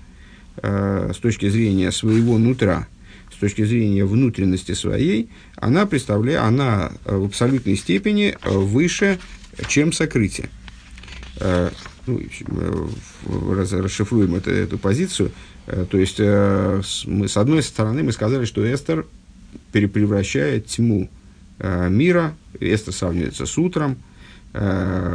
э, 0.62 1.12
с 1.14 1.18
точки 1.18 1.48
зрения 1.48 1.92
своего 1.92 2.38
нутра, 2.38 2.88
с 3.34 3.37
точки 3.37 3.64
зрения 3.64 4.04
внутренности 4.04 4.72
своей, 4.72 5.28
она 5.56 5.87
представляет, 5.87 6.40
она 6.40 6.92
э, 7.04 7.16
в 7.16 7.24
абсолютной 7.26 7.76
степени 7.76 8.37
э, 8.40 8.50
выше, 8.50 9.18
чем 9.68 9.92
сокрытие. 9.92 10.48
Э, 12.06 12.86
ну, 13.26 13.54
расшифруем 13.54 14.34
это, 14.34 14.50
эту 14.50 14.78
позицию. 14.78 15.30
То 15.66 15.98
есть, 15.98 16.18
мы, 16.18 17.28
с 17.28 17.36
одной 17.36 17.62
стороны, 17.62 18.02
мы 18.02 18.12
сказали, 18.12 18.44
что 18.44 18.62
Эстер 18.62 19.06
перепревращает 19.72 20.66
тьму 20.66 21.08
мира, 21.58 22.34
Эстер 22.60 22.92
сравнивается 22.92 23.46
с 23.46 23.56
утром, 23.56 23.96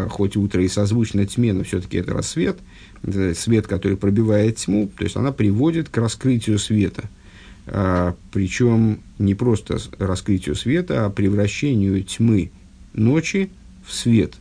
хоть 0.10 0.36
утро 0.36 0.63
и 0.63 0.67
созвучно 0.67 1.28
тьме, 1.28 1.54
но 1.54 1.63
все-таки 1.63 1.97
это 1.97 2.13
рассвет, 2.13 2.58
свет, 3.36 3.67
который 3.67 3.95
пробивает 3.95 4.58
тьму, 4.58 4.89
то 4.97 5.04
есть 5.04 5.15
она 5.17 5.32
приводит 5.32 5.89
к 5.89 5.97
раскрытию 5.97 6.58
света. 6.58 7.04
Причем 8.32 9.02
не 9.19 9.36
просто 9.36 9.78
раскрытию 9.99 10.56
света, 10.56 11.06
а 11.06 11.10
превращению 11.12 12.04
тьмы 12.04 12.52
ночи 12.93 13.52
в 13.86 13.93
свет, 13.93 14.34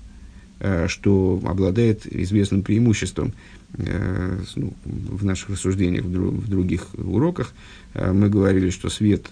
что 0.89 1.41
обладает 1.45 2.07
известным 2.07 2.63
преимуществом– 2.63 3.33
Э, 3.77 4.39
ну, 4.57 4.73
в 4.85 5.25
наших 5.25 5.51
рассуждениях, 5.51 6.05
в 6.05 6.49
других 6.49 6.87
уроках, 6.97 7.53
э, 7.95 8.13
мы 8.13 8.31
говорили, 8.31 8.71
что 8.71 8.89
свет, 8.89 9.27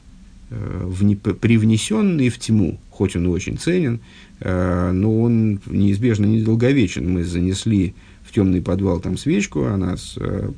э, 0.51 0.83
вне, 0.85 1.17
привнесенный 1.17 2.29
в 2.29 2.39
тьму, 2.39 2.79
хоть 2.91 3.17
он 3.17 3.25
и 3.25 3.29
очень 3.29 3.59
ценен, 3.59 4.01
но 4.39 5.23
он 5.23 5.61
неизбежно 5.65 6.27
недолговечен. 6.27 7.11
Мы 7.11 7.25
занесли 7.25 7.95
в 8.23 8.35
темный 8.35 8.61
подвал 8.61 9.01
там 9.01 9.17
свечку, 9.17 9.65
она 9.65 9.97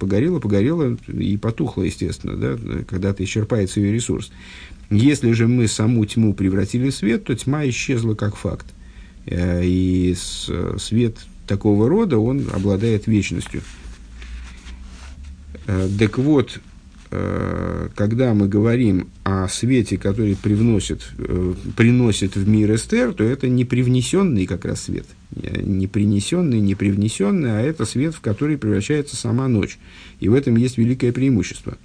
погорела, 0.00 0.40
погорела 0.40 0.96
и 1.07 1.37
потухла, 1.37 1.85
естественно, 1.85 2.37
да, 2.37 2.59
когда-то 2.88 3.22
исчерпается 3.22 3.78
ее 3.78 3.92
ресурс. 3.92 4.33
Если 4.90 5.31
же 5.31 5.46
мы 5.46 5.68
саму 5.68 6.04
тьму 6.07 6.35
превратили 6.35 6.90
в 6.90 6.94
свет, 6.94 7.24
то 7.24 7.37
тьма 7.37 7.68
исчезла 7.68 8.14
как 8.14 8.35
факт. 8.35 8.66
И 9.30 10.16
свет 10.78 11.16
такого 11.46 11.88
рода, 11.88 12.18
он 12.18 12.48
обладает 12.52 13.06
вечностью. 13.06 13.62
Э, 15.66 15.88
так 15.98 16.18
вот, 16.18 16.60
э, 17.10 17.88
когда 17.94 18.34
мы 18.34 18.48
говорим 18.48 19.08
о 19.24 19.48
свете, 19.48 19.98
который 19.98 20.36
привносит, 20.36 21.02
э, 21.18 21.54
приносит 21.76 22.36
в 22.36 22.48
мир 22.48 22.74
Эстер, 22.74 23.12
то 23.12 23.24
это 23.24 23.48
не 23.48 23.64
привнесенный 23.64 24.46
как 24.46 24.64
раз 24.64 24.82
свет. 24.82 25.06
Не 25.30 25.86
принесенный, 25.86 26.60
не 26.60 26.74
привнесенный, 26.74 27.58
а 27.58 27.60
это 27.60 27.84
свет, 27.84 28.14
в 28.14 28.20
который 28.20 28.56
превращается 28.56 29.16
сама 29.16 29.46
ночь. 29.48 29.78
И 30.20 30.28
в 30.28 30.34
этом 30.34 30.56
есть 30.56 30.78
великое 30.78 31.12
преимущество. 31.12 31.76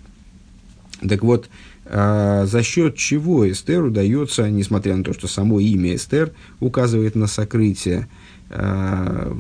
Так 1.07 1.23
вот, 1.23 1.49
за 1.85 2.61
счет 2.63 2.95
чего 2.95 3.49
Эстер 3.49 3.83
удается, 3.83 4.49
несмотря 4.49 4.95
на 4.95 5.03
то, 5.03 5.13
что 5.13 5.27
само 5.27 5.59
имя 5.59 5.95
Эстер 5.95 6.31
указывает 6.59 7.15
на 7.15 7.27
сокрытие, 7.27 8.07
Э, 8.55 9.33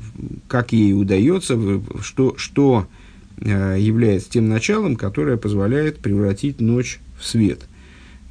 как 0.47 0.73
ей 0.73 0.93
удается, 0.93 1.59
что, 2.01 2.35
что 2.37 2.87
э, 3.37 3.77
является 3.79 4.31
тем 4.31 4.49
началом, 4.49 4.95
которое 4.95 5.37
позволяет 5.37 5.99
превратить 5.99 6.59
ночь 6.59 6.99
в 7.19 7.25
свет. 7.25 7.61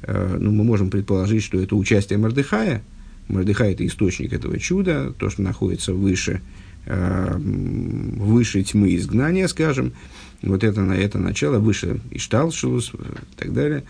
Ну, 0.05 0.51
мы 0.51 0.65
можем 0.65 0.89
предположить, 0.89 1.43
что 1.43 1.57
это 1.61 1.77
участие 1.77 2.19
Мордыхая. 2.19 2.83
Мордыхай– 3.29 3.71
это 3.73 3.87
источник 3.87 4.33
этого 4.33 4.59
чуда, 4.59 5.13
то, 5.17 5.29
что 5.29 5.41
находится 5.41 5.93
выше, 5.93 6.41
выше 6.85 8.63
тьмы 8.63 8.95
изгнания, 8.95 9.47
скажем. 9.47 9.93
Вот 10.41 10.63
это, 10.63 10.81
это 10.81 11.17
начало, 11.17 11.59
выше 11.59 12.01
Ишталшилус 12.11 12.93
и 12.93 13.37
так 13.37 13.53
далее. 13.53 13.83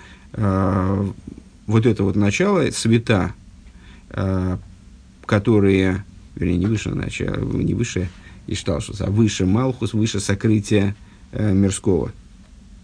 Вот 1.66 1.86
это 1.86 2.04
вот 2.04 2.16
начало, 2.16 2.70
света, 2.72 3.34
которые 5.26 6.04
вернее, 6.36 6.58
не 6.58 6.66
выше 6.66 6.90
начала, 6.90 7.38
не 7.38 7.74
выше 7.74 8.10
Ишталшус, 8.48 9.02
а 9.02 9.10
выше 9.10 9.46
Малхус, 9.46 9.94
выше 9.94 10.20
сокрытия 10.20 10.96
э, 11.32 11.54
мирского. 11.54 12.12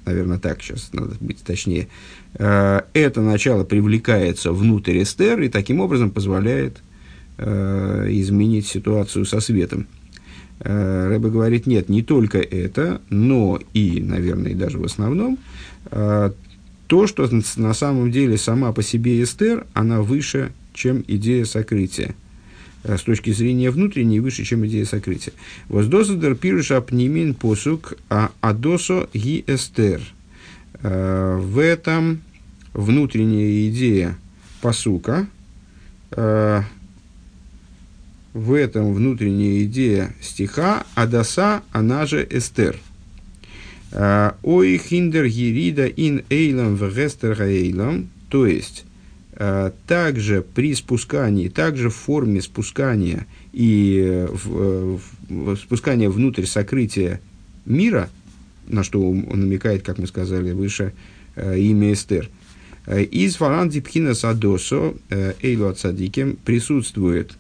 Наверное, 0.06 0.40
так 0.40 0.62
сейчас 0.62 0.92
надо 0.94 1.16
быть 1.20 1.44
точнее. 1.44 1.90
Э, 2.36 2.82
это 2.94 3.22
начало 3.22 3.64
привлекается 3.64 4.52
внутрь 4.52 5.04
Эстер 5.04 5.42
и 5.42 5.50
таким 5.50 5.82
образом 5.82 6.12
позволяет 6.12 6.82
э, 7.38 8.08
изменить 8.12 8.68
ситуацию 8.68 9.26
со 9.26 9.40
светом. 9.40 9.88
Э, 10.62 11.08
Рэбе 11.08 11.30
говорит, 11.30 11.68
нет, 11.68 11.90
не 11.90 12.04
только 12.04 12.40
это, 12.40 13.02
но 13.10 13.60
и, 13.74 14.02
наверное, 14.02 14.56
даже 14.56 14.78
в 14.78 14.84
основном, 14.84 15.38
э, 15.92 16.32
то, 16.88 17.08
что 17.08 17.30
на 17.58 17.74
самом 17.74 18.12
деле 18.12 18.38
сама 18.38 18.74
по 18.74 18.84
себе 18.84 19.24
Эстер, 19.24 19.66
она 19.74 20.02
выше, 20.02 20.52
чем 20.74 21.04
идея 21.08 21.46
сокрытия. 21.46 22.14
Э, 22.84 22.98
с 22.98 23.04
точки 23.04 23.32
зрения 23.32 23.72
внутренней 23.72 24.20
выше, 24.20 24.44
чем 24.44 24.66
идея 24.68 24.86
сокрытия. 24.86 25.34
Воздосадер 25.70 26.36
пируша 26.36 26.82
пнемин 26.82 27.36
посук 27.36 27.94
а 28.10 28.32
адосо 28.42 29.08
ги 29.14 29.44
эстер. 29.48 30.02
В 30.82 31.60
этом 31.62 32.22
внутренняя 32.74 33.68
идея 33.68 34.18
посука, 34.62 35.28
в 38.34 38.54
этом 38.54 38.94
внутренняя 38.94 39.64
идея 39.64 40.14
стиха 40.22 40.86
Адаса, 40.96 41.64
она 41.72 42.06
же 42.06 42.28
Эстер. 42.30 42.78
Ой 44.44 44.78
хиндер 44.78 45.28
гирида 45.28 45.88
ин 45.88 46.24
эйлам 46.30 46.76
в 46.76 46.94
гестер 46.94 47.42
эйлам, 47.42 48.10
то 48.30 48.46
есть 48.46 48.86
Э, 49.42 49.72
также 49.88 50.42
при 50.42 50.76
спускании, 50.76 51.48
также 51.48 51.90
в 51.90 51.96
форме 51.96 52.42
спускания 52.42 53.26
и 53.54 54.04
э, 54.06 54.28
в, 54.28 54.50
э, 54.52 54.98
в, 55.30 55.56
спускания 55.56 56.10
внутрь 56.10 56.44
сокрытия 56.44 57.22
мира, 57.66 58.10
на 58.68 58.84
что 58.84 59.02
он 59.02 59.22
намекает, 59.30 59.84
как 59.84 59.98
мы 59.98 60.08
сказали 60.08 60.52
выше, 60.52 60.94
имя 61.38 61.94
Эстер. 61.94 62.30
Из 62.86 63.38
Фаранди 63.38 63.80
Пхинас 63.80 64.26
Адосо 64.26 64.94
Эйлу 65.42 65.68
Ацадикем 65.68 66.36
присутствует 66.36 67.32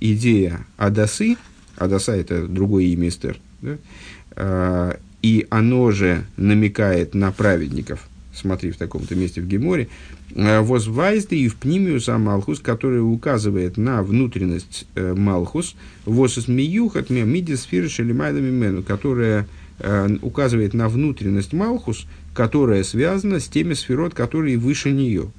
идея 0.00 0.66
Адасы, 0.76 1.36
Адаса 1.76 2.12
это 2.12 2.46
другое 2.46 2.84
имя 2.84 3.08
Эстер, 3.08 3.38
да? 3.62 4.96
и 5.22 5.46
оно 5.50 5.90
же 5.90 6.24
намекает 6.36 7.14
на 7.14 7.32
праведников– 7.32 8.08
смотри 8.36 8.70
в 8.70 8.76
таком-то 8.76 9.14
месте 9.14 9.40
в 9.40 9.46
Геморе, 9.46 9.88
э, 10.34 10.60
возвайзды 10.60 11.38
и 11.38 11.48
в 11.48 11.56
пнимиус 11.56 12.08
Малхус, 12.08 12.60
который 12.60 12.98
указывает 12.98 13.76
на 13.76 14.02
внутренность 14.02 14.86
э, 14.94 15.14
Малхус, 15.14 15.74
восис 16.04 16.48
миюхат 16.48 17.10
мидис 17.10 17.64
фирш 17.64 18.00
или 18.00 18.12
мену, 18.12 18.82
которая 18.82 19.48
э, 19.78 20.16
указывает 20.22 20.74
на 20.74 20.88
внутренность 20.88 21.52
Малхус, 21.52 22.06
которая 22.34 22.84
связана 22.84 23.40
с 23.40 23.48
теми 23.48 23.74
сферот, 23.74 24.14
которые 24.14 24.58
выше 24.58 24.92
нее. 24.92 25.30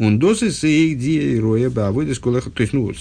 Он 0.00 0.20
досы 0.20 0.52
сейди 0.52 1.40
роя 1.40 1.70
бавыдис 1.70 2.20
то 2.20 2.52
есть, 2.58 2.72
ну, 2.72 2.92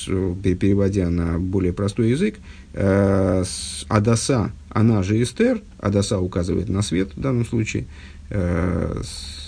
переводя 0.41 1.09
на 1.11 1.37
более 1.37 1.71
простой 1.71 2.09
язык, 2.09 2.37
Адаса, 2.73 4.51
она 4.69 5.03
же 5.03 5.21
Эстер, 5.21 5.61
Адаса 5.79 6.19
указывает 6.19 6.69
на 6.69 6.81
свет 6.81 7.15
в 7.15 7.21
данном 7.21 7.45
случае, 7.45 7.85
э, 8.31 9.01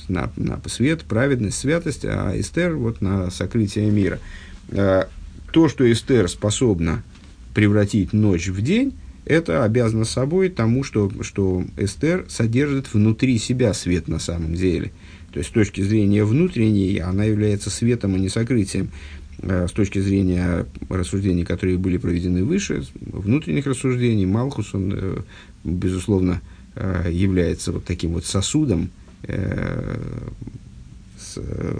на, 0.07 0.31
на 0.37 0.61
свет, 0.67 1.01
праведность, 1.03 1.57
святость, 1.57 2.05
а 2.05 2.33
Эстер 2.39 2.75
вот 2.75 3.01
на 3.01 3.31
сокрытие 3.31 3.89
мира. 3.89 4.19
Э, 4.69 5.05
то, 5.51 5.69
что 5.69 5.91
Эстер 5.91 6.29
способна 6.29 7.03
превратить 7.55 8.13
ночь 8.13 8.47
в 8.47 8.61
день, 8.61 8.93
это 9.25 9.63
обязано 9.63 10.05
собой 10.05 10.49
тому, 10.49 10.83
что, 10.83 11.11
что 11.21 11.63
Эстер 11.77 12.25
содержит 12.29 12.93
внутри 12.93 13.39
себя 13.39 13.73
свет 13.73 14.07
на 14.07 14.19
самом 14.19 14.53
деле. 14.53 14.91
То 15.39 15.41
есть, 15.41 15.51
с 15.51 15.53
точки 15.53 15.79
зрения 15.79 16.25
внутренней, 16.25 16.97
она 16.97 17.23
является 17.23 17.69
светом, 17.69 18.13
а 18.13 18.17
не 18.17 18.27
сокрытием. 18.27 18.89
Э, 19.41 19.67
с 19.69 19.71
точки 19.71 19.99
зрения 19.99 20.65
рассуждений, 20.89 21.45
которые 21.45 21.77
были 21.77 21.95
проведены 21.95 22.43
выше, 22.43 22.83
внутренних 22.99 23.65
рассуждений, 23.65 24.25
Малхус, 24.25 24.75
он, 24.75 24.91
э, 24.93 25.17
безусловно, 25.63 26.41
э, 26.75 27.07
является 27.09 27.71
вот 27.71 27.85
таким 27.85 28.15
вот 28.15 28.25
сосудом, 28.25 28.89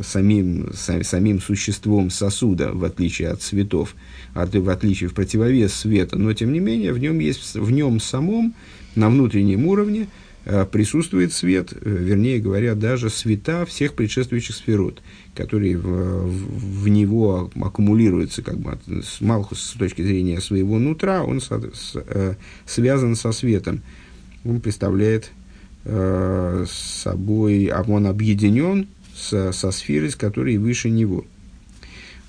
самим, 0.04 0.72
самим 0.74 1.42
существом 1.42 2.12
сосуда, 2.12 2.72
в 2.72 2.86
отличие 2.86 3.28
от 3.28 3.42
цветов, 3.42 3.94
от, 4.34 4.56
в 4.56 4.70
отличие 4.70 5.10
в 5.10 5.14
противовес 5.14 5.74
света, 5.74 6.18
но 6.18 6.32
тем 6.34 6.54
не 6.54 6.60
менее 6.60 6.94
в 6.94 6.98
нем 6.98 7.20
есть 7.20 7.56
в 7.56 7.72
нем 7.72 8.00
самом 8.00 8.54
на 8.96 9.10
внутреннем 9.10 9.66
уровне 9.66 10.08
Э, 10.08 10.29
присутствует 10.72 11.34
свет, 11.34 11.74
э, 11.74 11.78
вернее 11.84 12.40
говоря, 12.40 12.76
даже 12.76 13.10
света 13.10 13.66
всех 13.66 13.94
предшествующих 13.94 14.56
сферот, 14.56 15.02
которые 15.36 15.78
в, 15.78 15.84
в, 15.84 16.84
в 16.84 16.88
него 16.88 17.52
аккумулируются, 17.62 18.42
как 18.42 18.58
бы, 18.58 18.78
с 18.88 19.22
Малхус 19.22 19.62
с 19.62 19.74
точки 19.74 20.02
зрения 20.02 20.40
своего 20.42 20.80
нутра, 20.80 21.24
он 21.24 21.42
со, 21.42 21.60
с, 21.60 21.94
э, 21.96 22.36
связан 22.66 23.16
со 23.16 23.32
светом. 23.32 23.82
Он 24.46 24.62
представляет 24.62 25.32
э, 25.84 26.66
собой, 26.70 27.66
а 27.66 27.84
он 27.84 28.08
объединен 28.08 28.88
со, 29.16 29.52
со 29.52 29.72
сферой, 29.72 30.10
с 30.10 30.16
которой 30.16 30.58
выше 30.58 30.90
него. 30.90 31.26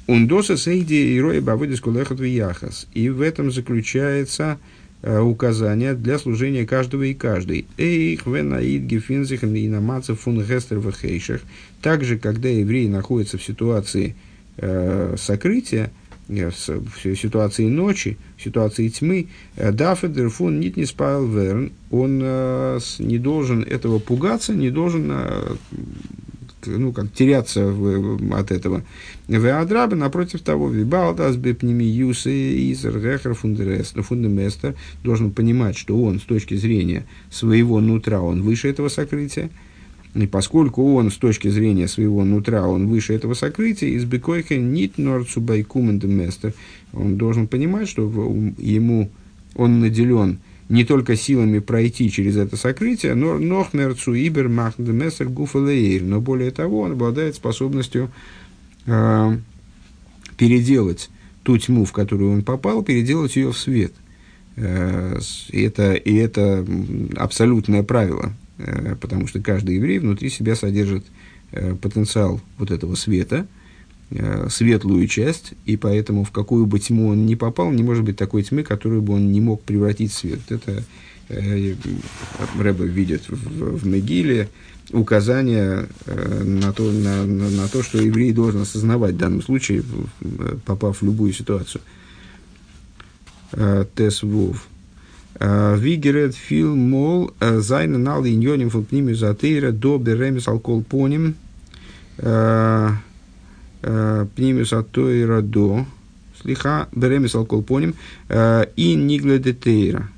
Ундоса 0.07 0.57
сейди 0.57 1.15
и 1.15 1.21
роя 1.21 1.41
бавыдис 1.41 1.81
кулехат 1.81 2.21
яхас. 2.21 2.89
И 2.95 3.09
в 3.09 3.21
этом 3.21 3.53
заключается 3.53 4.59
указания 5.03 5.95
для 5.95 6.19
служения 6.19 6.67
каждого 6.67 7.05
и 7.05 7.15
каждой. 7.15 7.67
Эйх 7.79 8.27
венаид 8.27 8.83
гефинзих 8.83 9.45
и 9.45 9.69
намацев 9.69 10.21
фун 10.21 10.43
гестер 10.43 10.79
вехейших. 10.79 11.43
Также, 11.81 12.19
когда 12.19 12.49
еврей 12.49 12.89
находится 12.89 13.39
в 13.39 13.43
ситуации 13.43 14.15
э, 14.59 15.17
сокрытия, 15.19 15.91
в 16.31 17.17
ситуации 17.17 17.67
ночи, 17.67 18.17
в 18.37 18.43
ситуации 18.43 18.89
тьмы, 18.89 19.29
Дафедер 19.57 20.31
фун 20.31 20.61
нит 20.61 20.77
не 20.77 20.85
верн, 20.85 21.73
он 21.91 22.21
э, 22.23 22.79
не 23.01 23.19
должен 23.19 23.63
этого 23.63 23.99
пугаться, 23.99 24.55
не 24.55 24.71
должен 24.71 25.11
э, 25.11 25.57
ну, 26.67 26.93
как 26.93 27.13
теряться 27.13 27.67
в, 27.67 28.35
от 28.35 28.51
этого. 28.51 28.83
Веадрабы, 29.29 29.97
напротив 29.97 30.43
того, 30.43 30.69
вибалдас 30.69 31.37
бепними 31.37 31.85
юсы 31.85 32.71
изер 32.71 32.99
гехер 32.99 33.35
фундаместер 33.35 34.75
должен 35.03 35.31
понимать, 35.31 35.77
что 35.77 36.01
он 36.03 36.21
с 36.21 36.25
точки 36.25 36.55
зрения 36.55 37.07
своего 37.31 37.81
нутра, 37.81 38.21
он 38.21 38.43
выше 38.43 38.69
этого 38.69 38.89
сокрытия, 38.89 39.51
и 40.15 40.27
поскольку 40.27 40.95
он 40.95 41.11
с 41.11 41.17
точки 41.17 41.49
зрения 41.49 41.87
своего 41.87 42.25
нутра, 42.25 42.67
он 42.67 42.89
выше 42.89 43.15
этого 43.15 43.35
сокрытия, 43.35 43.91
из 43.91 44.05
бекойха 44.05 44.57
нит 44.57 44.99
норцу 44.99 45.41
байкумендеместер, 45.41 46.53
он 46.93 47.17
должен 47.17 47.47
понимать, 47.47 47.89
что 47.89 48.03
ему 48.59 49.11
он 49.55 49.81
наделен 49.81 50.39
не 50.71 50.85
только 50.85 51.17
силами 51.17 51.59
пройти 51.59 52.11
через 52.11 52.37
это 52.39 52.57
сокрытие, 52.57 53.15
но 53.15 53.39
нохмерцу 53.39 54.15
ибер 54.15 54.49
махдеместер 54.49 55.29
гуфалеир, 55.29 56.03
но 56.03 56.21
более 56.23 56.51
того, 56.51 56.81
он 56.81 56.93
обладает 56.93 57.35
способностью 57.35 58.11
э, 58.87 59.37
переделать 60.39 61.11
ту 61.43 61.59
тьму, 61.59 61.85
в 61.85 61.93
которую 61.93 62.33
он 62.33 62.43
попал, 62.43 62.83
переделать 62.83 63.37
ее 63.37 63.53
в 63.53 63.59
свет. 63.59 63.93
Э, 64.57 65.19
это, 65.53 65.93
и 65.93 66.15
это 66.15 66.65
абсолютное 67.17 67.83
правило 67.83 68.33
Э, 68.61 68.95
потому 69.01 69.27
что 69.27 69.41
каждый 69.41 69.77
еврей 69.77 69.99
внутри 69.99 70.29
себя 70.29 70.55
содержит 70.55 71.05
э, 71.53 71.75
потенциал 71.75 72.41
вот 72.59 72.71
этого 72.71 72.95
света, 72.95 73.47
светлую 74.49 75.07
часть, 75.07 75.53
и 75.67 75.77
поэтому 75.77 76.25
в 76.25 76.33
какую 76.33 76.67
бы 76.67 76.81
тьму 76.81 77.09
он 77.09 77.27
ни 77.27 77.37
попал, 77.37 77.71
не 77.71 77.83
может 77.83 78.05
быть 78.05 78.17
такой 78.17 78.43
тьмы, 78.43 78.63
которую 78.63 79.03
бы 79.03 79.15
он 79.15 79.31
не 79.31 79.41
мог 79.41 79.63
превратить 79.63 80.13
в 80.13 80.17
свет. 80.17 80.41
Это 80.49 80.83
Ребе 81.29 82.85
видит 82.85 83.29
в, 83.29 83.79
в 83.79 83.87
Мегиле 83.87 84.49
указание 84.93 85.87
на 86.07 86.73
то, 86.73 86.91
на, 86.91 87.25
на, 87.25 87.49
на 87.51 87.69
то, 87.69 87.85
что 87.85 87.99
еврей 87.99 88.33
должен 88.33 88.63
осознавать 88.63 89.15
в 89.15 89.19
данном 89.19 89.43
случае, 89.43 89.85
попав 90.65 91.01
в 91.01 91.05
любую 91.05 91.33
ситуацию. 91.33 91.81
ט״ו. 93.95 94.67
ווי 95.39 95.71
גערעדט 95.71 96.35
פיל 96.35 96.75
מאָל 96.75 97.33
זיינען 97.41 97.99
אַלע 97.99 98.27
ענינים 98.27 98.71
פון 98.71 98.85
פנימיות 98.85 99.15
התורה 99.15 99.71
דאָ 99.71 99.99
ברמז 99.99 100.49
על 100.49 100.62
כל 100.62 100.83
פנים 100.83 101.37
пнимюс 103.81 104.73
атоира 104.73 105.41
до 105.41 105.87
слиха 106.41 106.89
беремис 106.93 107.35
алкол 107.35 107.63
поним 107.63 107.95
и 108.77 108.95
нигле 108.95 109.39
детейра. 109.39 110.09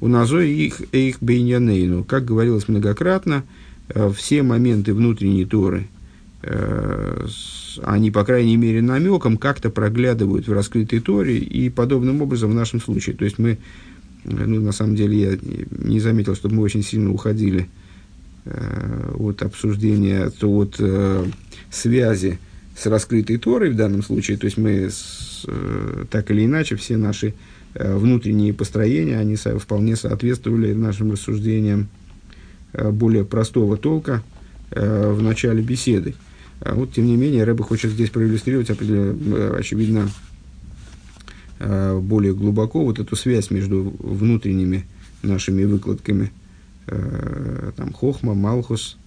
У 0.00 0.08
назой 0.08 0.50
их 0.50 0.80
их 0.92 1.18
бейнянейну. 1.20 2.04
Как 2.04 2.24
говорилось 2.24 2.68
многократно, 2.68 3.44
все 4.14 4.42
моменты 4.42 4.92
внутренней 4.94 5.44
Торы, 5.44 5.88
они, 7.82 8.10
по 8.10 8.24
крайней 8.24 8.56
мере, 8.56 8.82
намеком 8.82 9.36
как-то 9.36 9.70
проглядывают 9.70 10.48
в 10.48 10.52
раскрытой 10.52 11.00
Торе, 11.00 11.38
и 11.38 11.70
подобным 11.70 12.22
образом 12.22 12.50
в 12.50 12.54
нашем 12.54 12.80
случае. 12.80 13.16
То 13.16 13.24
есть 13.24 13.38
мы 13.38 13.58
ну, 14.26 14.60
на 14.60 14.72
самом 14.72 14.96
деле, 14.96 15.20
я 15.20 15.38
не 15.70 16.00
заметил, 16.00 16.34
чтобы 16.34 16.56
мы 16.56 16.62
очень 16.62 16.82
сильно 16.82 17.12
уходили 17.12 17.68
э, 18.44 19.12
от 19.18 19.42
обсуждения, 19.42 20.32
от 20.42 20.76
э, 20.78 21.24
связи 21.70 22.38
с 22.76 22.86
раскрытой 22.86 23.38
Торой 23.38 23.70
в 23.70 23.76
данном 23.76 24.02
случае. 24.02 24.36
То 24.36 24.46
есть 24.46 24.58
мы 24.58 24.90
с, 24.90 25.44
э, 25.48 26.04
так 26.10 26.30
или 26.30 26.44
иначе 26.44 26.76
все 26.76 26.96
наши 26.96 27.34
э, 27.74 27.96
внутренние 27.96 28.52
построения, 28.52 29.18
они 29.18 29.36
со, 29.36 29.58
вполне 29.58 29.96
соответствовали 29.96 30.72
нашим 30.72 31.12
рассуждениям 31.12 31.88
э, 32.72 32.90
более 32.90 33.24
простого 33.24 33.76
толка 33.76 34.22
э, 34.70 35.12
в 35.12 35.22
начале 35.22 35.62
беседы. 35.62 36.14
А 36.60 36.74
вот, 36.74 36.92
тем 36.92 37.06
не 37.06 37.16
менее, 37.16 37.44
Рэба 37.44 37.64
хочет 37.64 37.92
здесь 37.92 38.10
проиллюстрировать, 38.10 38.70
э, 38.70 39.56
очевидно, 39.58 40.10
Э, 41.58 41.98
более 41.98 42.34
глубоко 42.34 42.84
вот 42.84 42.98
эту 42.98 43.16
связь 43.16 43.50
между 43.50 43.94
внутренними 43.98 44.86
нашими 45.22 45.64
выкладками, 45.64 46.30
э, 46.86 47.72
там, 47.76 47.92
хохма, 47.94 48.34
малхус, 48.34 48.98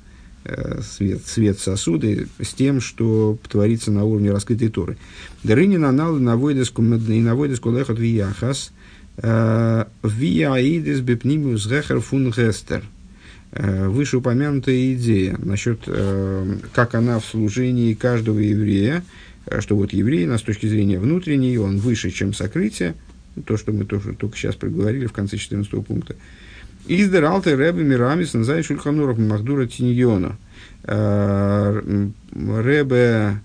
свет, 0.82 1.26
свет 1.26 1.60
сосуды, 1.60 2.28
с 2.42 2.54
тем, 2.54 2.82
что 2.82 3.38
творится 3.48 3.92
на 3.92 4.04
уровне 4.04 4.32
раскрытой 4.32 4.70
Торы. 4.70 4.98
Анал 5.44 6.16
на 6.16 6.38
войдеску 6.38 6.82
и 6.82 7.22
на 7.22 7.36
войдеску 7.36 7.72
лехот 7.72 8.00
вияхас 8.00 8.72
вияидис 9.18 11.02
бепнимиус 11.02 11.68
гехер 11.68 12.00
фун 12.00 12.32
гестер. 12.32 12.84
Вышеупомянутая 13.52 14.94
идея 14.94 15.38
насчет, 15.40 15.82
как 16.74 16.96
она 16.96 17.20
в 17.20 17.26
служении 17.26 17.94
каждого 17.96 18.40
еврея, 18.40 19.04
Э, 19.50 19.62
что 19.62 19.76
вот 19.76 19.94
еврей, 19.94 20.26
нас 20.26 20.42
с 20.42 20.44
точки 20.44 20.68
зрения 20.68 21.00
внутренней, 21.00 21.58
он 21.58 21.78
выше, 21.78 22.12
чем 22.12 22.34
сокрытие, 22.34 22.96
то, 23.46 23.58
что 23.58 23.72
мы 23.72 23.86
тоже 23.86 24.14
только 24.14 24.38
сейчас 24.38 24.56
проговорили 24.56 25.06
в 25.06 25.14
конце 25.14 25.38
14 25.38 25.86
пункта. 25.86 26.16
Издер 26.88 27.26
Алте 27.26 27.56
Рэбе 27.56 27.84
Мирамис 27.84 28.34
Назай 28.34 28.64
Шульхануров 28.64 29.18
Махдура 29.18 29.68
Тиньона. 29.68 30.38
Э, 30.84 31.82
Рэбе 32.34 33.42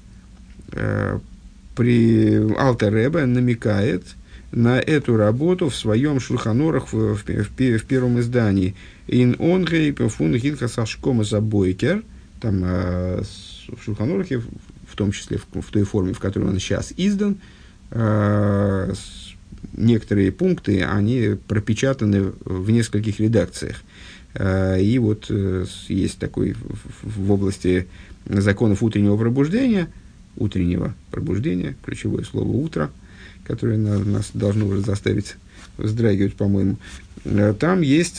э, 0.73 1.18
при 1.77 2.57
Алте 2.59 2.88
Рэбе 2.88 3.27
намекает 3.27 4.05
на 4.53 4.79
эту 4.79 5.16
работу 5.16 5.68
в 5.68 5.75
своем 5.75 6.20
Шульханорах 6.20 6.92
в, 6.92 7.14
в, 7.14 7.25
в, 7.25 7.49
в 7.49 7.85
первом 7.85 8.20
издании. 8.20 8.75
Ин 9.09 9.37
онгей 9.38 9.92
фун 9.92 10.38
хилха 10.38 10.68
сашкома 10.68 11.25
забойкер. 11.25 12.03
Там 12.40 12.61
в 12.61 13.83
Шульханорахе 13.85 14.42
в 14.94 14.97
том 14.97 15.11
числе 15.11 15.38
в, 15.38 15.61
в 15.61 15.70
той 15.70 15.83
форме, 15.83 16.12
в 16.12 16.20
которой 16.20 16.49
он 16.49 16.59
сейчас 16.61 16.92
издан, 16.97 17.38
э, 17.90 18.92
некоторые 19.76 20.32
пункты, 20.32 20.82
они 20.82 21.37
пропечатаны 21.48 22.32
в 22.44 22.70
нескольких 22.70 23.20
редакциях. 23.20 23.82
Э, 24.34 24.80
и 24.80 24.98
вот 24.98 25.26
э, 25.28 25.66
есть 25.88 26.18
такой 26.18 26.54
в, 27.02 27.32
области 27.32 27.87
законов 28.26 28.82
утреннего 28.82 29.16
пробуждения, 29.16 29.88
утреннего 30.37 30.94
пробуждения, 31.10 31.76
ключевое 31.84 32.24
слово 32.24 32.48
«утро», 32.48 32.90
которое 33.44 33.78
на, 33.78 33.98
нас 33.98 34.30
должно 34.34 34.66
уже 34.66 34.80
заставить 34.80 35.37
вздрагивать, 35.76 36.34
по-моему. 36.34 36.76
Э, 37.24 37.54
там 37.58 37.82
есть 37.82 38.16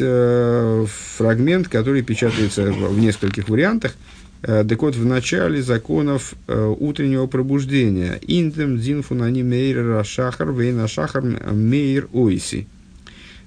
фрагмент, 1.17 1.67
который 1.67 2.01
печатается 2.03 2.71
в, 2.71 2.99
нескольких 2.99 3.49
вариантах– 3.49 3.95
так 4.45 4.81
вот, 4.83 4.95
в 4.95 5.03
начале 5.03 5.63
законов 5.63 6.35
э, 6.47 6.75
утреннего 6.79 7.25
пробуждения. 7.25 8.19
Индем 8.21 8.77
дзинфунани 8.77 9.41
мейр 9.41 9.87
рашахар 9.87 10.51
вейна 10.51 10.87
шахар 10.87 11.23
мейр 11.51 12.07
ойси. 12.13 12.67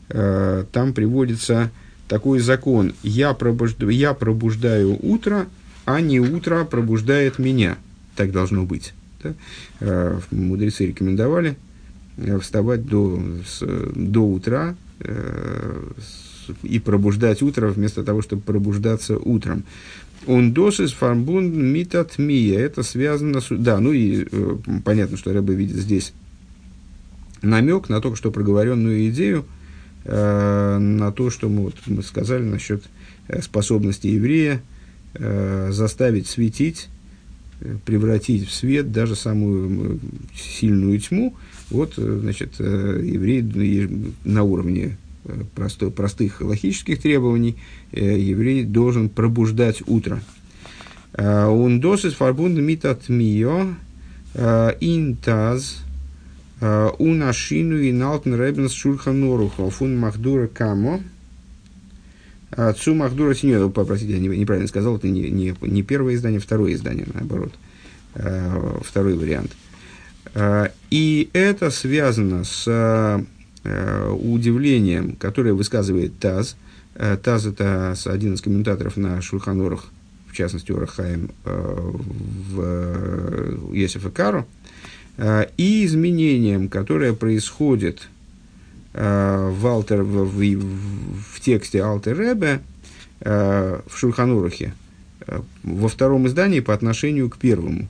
Э, 0.09 0.65
там 0.73 0.93
приводится 0.93 1.71
такой 2.09 2.41
закон. 2.41 2.95
Я, 3.05 3.33
пробуждаю, 3.35 3.91
я 3.93 4.13
пробуждаю 4.13 4.99
утро, 5.01 5.47
а 5.85 6.01
не 6.01 6.19
утро 6.19 6.65
пробуждает 6.65 7.39
меня. 7.39 7.79
Так 8.17 8.33
должно 8.33 8.65
быть. 8.65 8.93
Да? 9.23 10.21
Мудрецы 10.33 10.87
рекомендовали 10.87 11.57
вставать 12.41 12.87
до, 12.87 13.23
до 13.95 14.21
утра 14.21 14.75
и 16.63 16.79
пробуждать 16.79 17.43
утро 17.43 17.69
вместо 17.69 18.03
того, 18.03 18.23
чтобы 18.23 18.43
пробуждаться 18.43 19.17
утром. 19.17 19.65
Он 20.27 20.53
досис 20.53 20.93
фарбунд 20.93 21.55
митат 21.55 22.19
мия. 22.19 22.59
Это 22.59 22.83
связано 22.83 23.41
с... 23.41 23.47
Да, 23.51 23.81
ну 23.81 23.93
и 23.93 24.27
э, 24.31 24.57
понятно, 24.85 25.17
что 25.17 25.33
Рэбе 25.33 25.55
видит 25.55 25.77
здесь 25.77 26.13
намек 27.43 27.89
на 27.89 28.01
только 28.01 28.17
что 28.17 28.31
проговоренную 28.31 29.09
идею, 29.09 29.45
э, 30.05 30.79
на 30.79 31.13
то, 31.13 31.31
что 31.31 31.49
мы, 31.49 31.65
вот, 31.65 31.75
мы 31.87 32.03
сказали 32.03 32.43
насчет 32.43 32.83
э, 33.29 33.41
способности 33.43 34.09
еврея 34.09 34.63
э, 35.15 35.69
заставить 35.71 36.27
светить, 36.27 36.89
э, 37.61 37.77
превратить 37.85 38.49
в 38.49 38.53
свет 38.53 38.93
даже 38.93 39.15
самую 39.15 40.01
сильную 40.35 40.99
тьму. 41.01 41.37
Вот, 41.71 41.95
э, 41.97 42.19
значит, 42.21 42.59
еврей 42.59 44.09
на 44.25 44.43
уровне 44.43 44.97
простой, 45.55 45.91
простых 45.91 46.41
логических 46.41 47.01
требований 47.01 47.57
э, 47.93 48.19
еврей 48.19 48.65
должен 48.65 49.09
пробуждать 49.09 49.83
утро. 49.87 50.21
Он 51.17 51.81
досит 51.81 52.13
фарбунд 52.15 52.59
митат 52.59 53.09
мио 53.09 53.75
интаз 54.81 55.83
У 56.61 57.15
нашину 57.15 57.79
и 57.79 57.93
налтен 57.93 58.35
ребенс 58.35 58.73
шурханоруха 58.73 59.71
фун 59.71 59.97
махдура 59.97 60.49
камо. 60.49 61.01
Цу 62.79 62.95
махдура 62.95 63.35
синьор, 63.35 63.71
попросите, 63.71 64.13
я 64.15 64.19
неправильно 64.19 64.69
сказал, 64.69 64.97
это 64.97 65.09
не, 65.09 65.31
не, 65.31 65.55
не 65.61 65.83
первое 65.83 66.15
издание, 66.15 66.41
второе 66.41 66.73
издание, 66.75 67.07
наоборот. 67.13 67.53
Второй 68.83 69.15
вариант. 69.15 69.53
И 70.91 71.31
это 71.33 71.71
связано 71.71 72.45
с 72.45 73.25
удивлением, 73.65 75.17
которое 75.17 75.53
высказывает 75.53 76.19
Таз. 76.19 76.57
Таз– 77.23 77.47
это 77.47 77.95
один 78.07 78.35
из 78.35 78.41
комментаторов 78.41 78.97
на 78.97 79.21
Шульханорах, 79.21 79.87
в 80.29 80.35
частности, 80.35 80.73
Урахаем 80.73 81.31
в 81.45 83.73
Йосифа 83.73 84.11
Кару, 84.11 84.47
и 85.57 85.85
изменением, 85.85 86.69
которое 86.69 87.13
происходит 87.13 88.09
в, 88.93 89.67
Алтер, 89.67 90.03
в, 90.03 90.25
в, 90.25 91.21
в 91.21 91.41
тексте 91.41 91.83
Алтер 91.83 92.19
Ребе 92.19 92.61
в 93.21 93.83
Шульханурахе 93.95 94.75
во 95.63 95.89
втором 95.89 96.27
издании 96.27 96.61
по 96.61 96.73
отношению 96.73 97.29
к 97.29 97.39
первому. 97.39 97.89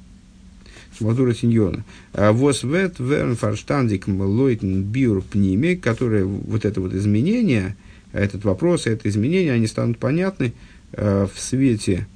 Мадура 1.01 1.35
Синьона. 1.35 1.85
Вос 2.13 2.63
вет 2.63 2.99
верн 2.99 3.37
фарштандик 3.37 4.07
лойтен 4.09 4.83
биур 4.83 5.23
пниме, 5.23 5.77
которые 5.77 6.25
вот 6.25 6.65
это 6.65 6.81
вот 6.81 6.95
изменение, 6.95 7.77
этот 8.13 8.45
вопрос, 8.45 8.87
это 8.87 9.09
изменение, 9.09 9.53
они 9.53 9.67
станут 9.67 9.99
понятны 9.99 10.53
в 10.93 11.31
свете 11.37 12.07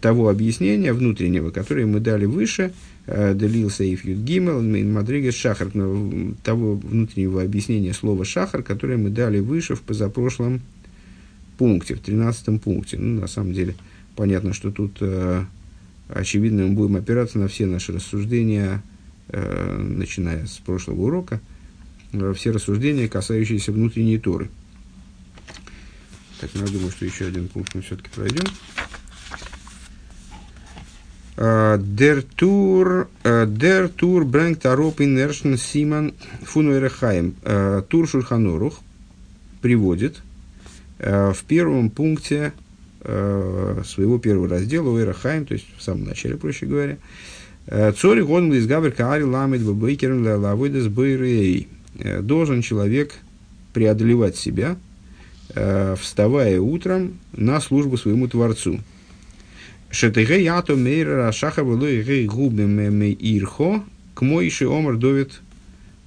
того 0.00 0.28
объяснения 0.28 0.92
внутреннего, 0.92 1.50
которое 1.50 1.86
мы 1.86 2.00
дали 2.00 2.24
выше, 2.24 2.72
Делил 3.06 3.70
Сейф 3.70 4.04
Юд 4.04 4.18
Гимел, 4.18 4.62
Мадрига 4.62 5.32
Шахар, 5.32 5.70
того 6.42 6.76
внутреннего 6.76 7.42
объяснения 7.42 7.92
слова 7.92 8.24
Шахар, 8.24 8.62
которое 8.62 8.98
мы 8.98 9.10
дали 9.10 9.40
выше 9.40 9.74
в 9.74 9.82
позапрошлом 9.82 10.60
пункте, 11.58 11.94
в 11.94 12.00
13 12.00 12.60
пункте. 12.60 12.96
Ну, 12.98 13.20
на 13.20 13.26
самом 13.26 13.52
деле, 13.52 13.74
понятно, 14.16 14.54
что 14.54 14.70
тут, 14.70 14.96
э, 15.00 15.44
очевидно, 16.14 16.66
мы 16.66 16.74
будем 16.74 16.96
опираться 16.96 17.38
на 17.38 17.48
все 17.48 17.66
наши 17.66 17.92
рассуждения, 17.92 18.82
э, 19.28 19.76
начиная 19.78 20.46
с 20.46 20.58
прошлого 20.58 21.02
урока, 21.02 21.40
э, 22.12 22.32
все 22.36 22.50
рассуждения, 22.50 23.08
касающиеся 23.08 23.72
внутренней 23.72 24.18
Торы. 24.18 24.48
Так, 26.40 26.50
ну, 26.54 26.62
я 26.62 26.72
думаю, 26.72 26.90
что 26.90 27.04
еще 27.04 27.26
один 27.26 27.48
пункт 27.48 27.74
мы 27.74 27.82
все-таки 27.82 28.08
пройдем. 28.14 28.44
Der 31.36 32.22
Тур, 32.36 33.08
der 33.24 33.88
Тур 33.88 34.24
bringt 34.24 34.62
darauf 34.62 35.00
in 35.00 35.16
ersten 35.16 35.56
Симан 35.56 36.12
Фунуэрехаем. 36.42 37.34
Тур 37.88 38.06
Шульханорух 38.06 38.80
приводит 39.62 40.20
в 40.98 41.38
первом 41.48 41.88
пункте 41.88 42.52
своего 43.02 44.18
первого 44.18 44.48
раздела 44.48 44.90
Уэрахаем, 44.90 45.46
то 45.46 45.54
есть 45.54 45.66
в 45.76 45.82
самом 45.82 46.04
начале, 46.04 46.36
проще 46.36 46.66
говоря, 46.66 46.98
Цори 47.66 48.22
гон 48.22 48.52
из 48.52 48.66
гавер 48.66 48.92
каари 48.92 49.22
ламит 49.22 49.62
бабейкерн 49.62 50.26
лавойдес 50.40 50.88
бейрей. 50.88 51.68
Должен 52.20 52.62
человек 52.62 53.14
преодолевать 53.72 54.36
себя, 54.36 54.76
вставая 55.98 56.60
утром 56.60 57.18
на 57.32 57.60
службу 57.60 57.96
своему 57.96 58.28
Творцу. 58.28 58.80
Шетыге 59.90 60.44
ято 60.44 60.76
мейра 60.76 61.32
шаха 61.32 61.64
было 61.64 61.86
иге 61.86 62.24
губы 62.26 62.62
ирхо, 62.62 63.82
к 64.14 64.22
моиши 64.22 64.66
омар 64.66 64.96
довит 64.96 65.40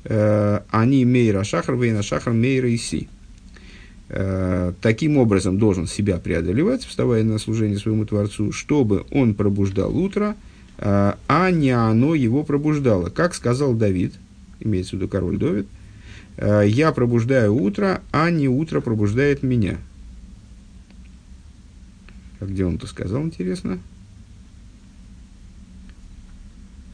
они 0.06 1.06
мейра 1.06 1.44
шахар 1.44 1.76
вейна 1.76 2.04
шахар 2.04 2.34
мейра 2.34 2.74
иси. 2.74 3.10
Таким 4.82 5.18
образом 5.18 5.58
должен 5.58 5.88
себя 5.88 6.20
преодолевать, 6.20 6.86
вставая 6.86 7.24
на 7.24 7.40
служение 7.40 7.80
своему 7.80 8.06
Творцу, 8.06 8.52
чтобы 8.52 9.08
он 9.10 9.34
пробуждал 9.34 9.98
утро, 9.98 10.36
а 10.78 11.50
не 11.50 11.72
оно 11.72 12.14
его 12.14 12.44
пробуждало. 12.44 13.10
Как 13.10 13.34
сказал 13.34 13.74
Давид, 13.74 14.14
имеется 14.60 14.92
в 14.92 15.00
виду 15.00 15.08
король 15.08 15.38
Давид, 15.40 15.66
я 16.38 16.92
пробуждаю 16.92 17.56
утро, 17.56 18.04
а 18.12 18.30
не 18.30 18.48
утро 18.48 18.82
пробуждает 18.82 19.42
меня. 19.42 19.80
А 22.40 22.46
где 22.46 22.66
он 22.66 22.76
это 22.76 22.86
сказал, 22.86 23.24
интересно? 23.24 23.80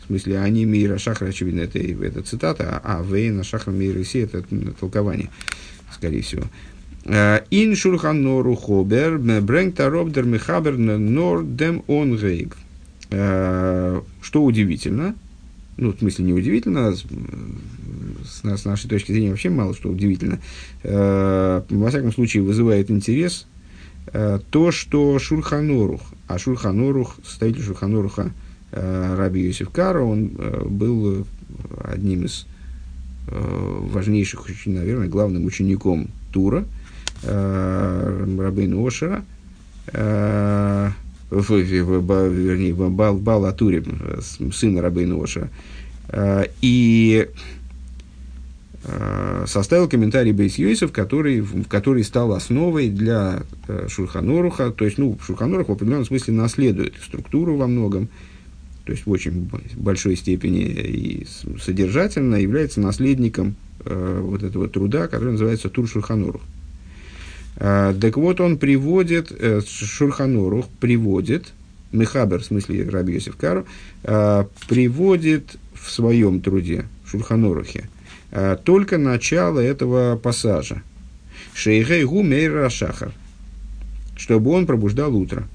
В 0.04 0.08
смысле, 0.08 0.40
они 0.40 0.64
мира 0.64 0.98
шахра, 0.98 1.28
очевидно, 1.28 1.60
это, 1.60 1.80
это 1.80 2.22
цитата, 2.22 2.80
а 2.82 3.04
вейна 3.04 3.44
шахра 3.44 3.72
мира 3.72 4.02
иси, 4.02 4.20
это 4.20 4.42
толкование, 4.80 5.30
скорее 5.94 6.22
всего. 6.22 6.44
Э, 7.06 7.42
Ин 7.50 7.76
шурхан 7.76 8.22
нору 8.22 8.56
хобер, 8.56 9.18
брэнк 9.18 9.76
таробдер 9.76 10.26
мехабер 10.26 10.78
нор 10.78 11.44
дем 11.44 11.84
он 11.88 12.18
гейг. 12.18 12.58
Э, 13.12 14.02
что 14.22 14.44
удивительно, 14.44 15.16
ну, 15.78 15.94
в 15.94 16.00
смысле, 16.00 16.26
не 16.26 16.34
удивительно, 16.34 16.94
с, 16.94 17.04
с 18.44 18.66
нашей 18.66 18.88
точки 18.88 19.12
зрения 19.12 19.32
вообще 19.32 19.50
мало 19.50 19.74
что 19.74 19.90
удивительно, 19.90 20.40
э, 20.84 21.62
во 21.70 21.90
всяком 21.90 22.12
случае, 22.14 22.44
вызывает 22.44 22.92
интерес 22.92 23.48
то, 24.50 24.72
что 24.72 25.20
Шульханорух, 25.20 26.02
а 26.28 26.40
Шульханорух, 26.40 27.18
составитель 27.24 27.62
Шульханоруха 27.62 28.32
э, 28.72 29.16
Раби 29.16 29.42
Йосиф 29.42 29.70
Кара, 29.70 30.02
он 30.02 30.32
был 30.66 31.28
одним 31.84 32.26
из 32.26 32.48
важнейших, 33.28 34.48
наверное, 34.66 35.08
главным 35.08 35.46
учеником 35.46 36.08
Тура, 36.32 36.66
Рабейна 37.24 38.86
Ошера, 38.86 39.24
вернее, 41.32 42.74
Бал, 42.74 43.16
Бал 43.18 43.46
Атури, 43.46 43.84
сына 44.52 44.82
Рабейна 44.82 45.22
Ошера. 45.22 45.50
И 46.62 47.28
Э, 48.86 49.44
составил 49.46 49.90
комментарий 49.90 50.32
Бейс 50.32 50.58
Йосиф, 50.58 50.94
который, 50.94 51.46
который 51.68 52.04
стал 52.04 52.32
основой 52.32 52.90
для 52.90 53.44
э, 53.68 53.88
Шурханоруха, 53.90 54.72
то 54.72 54.86
есть, 54.86 54.98
ну, 54.98 55.18
Шурханорух 55.22 55.68
в 55.68 55.72
определенном 55.74 56.06
смысле 56.06 56.34
наследует 56.36 56.94
структуру 57.04 57.58
во 57.58 57.68
многом, 57.68 58.08
то 58.86 58.94
есть 58.94 59.06
в 59.06 59.12
очень 59.12 59.50
большой 59.76 60.16
степени 60.16 60.64
и 60.64 61.28
содержательно 61.62 62.36
является 62.36 62.80
наследником 62.80 63.56
э, 63.84 64.22
вот 64.24 64.44
этого 64.44 64.70
труда, 64.70 65.08
который 65.08 65.34
называется 65.34 65.70
Тур 65.70 65.88
Шурханорух. 65.88 66.42
Э, 66.42 66.59
так 67.60 68.18
вот, 68.18 68.40
он 68.40 68.58
приводит, 68.58 69.32
э, 69.32 69.62
Шурханорух 69.68 70.68
приводит, 70.80 71.54
Мехабер, 71.92 72.40
в 72.42 72.46
смысле 72.46 72.88
Раби 72.90 73.14
Йосиф 73.14 73.36
Кару, 73.36 73.66
э, 74.04 74.46
приводит 74.68 75.58
в 75.74 75.92
своем 75.92 76.42
труде, 76.42 76.86
Шурханорухе, 77.06 77.90
Э, 78.32 78.58
только 78.64 78.98
начало 78.98 79.60
этого 79.60 80.16
пассажа. 80.16 80.84
Шейгей 81.54 82.04
гу 82.04 82.22
мейра 82.22 82.70
шахар. 82.70 83.12
Чтобы 84.16 84.52
он 84.52 84.66
пробуждал 84.66 85.16
утро. 85.16 85.48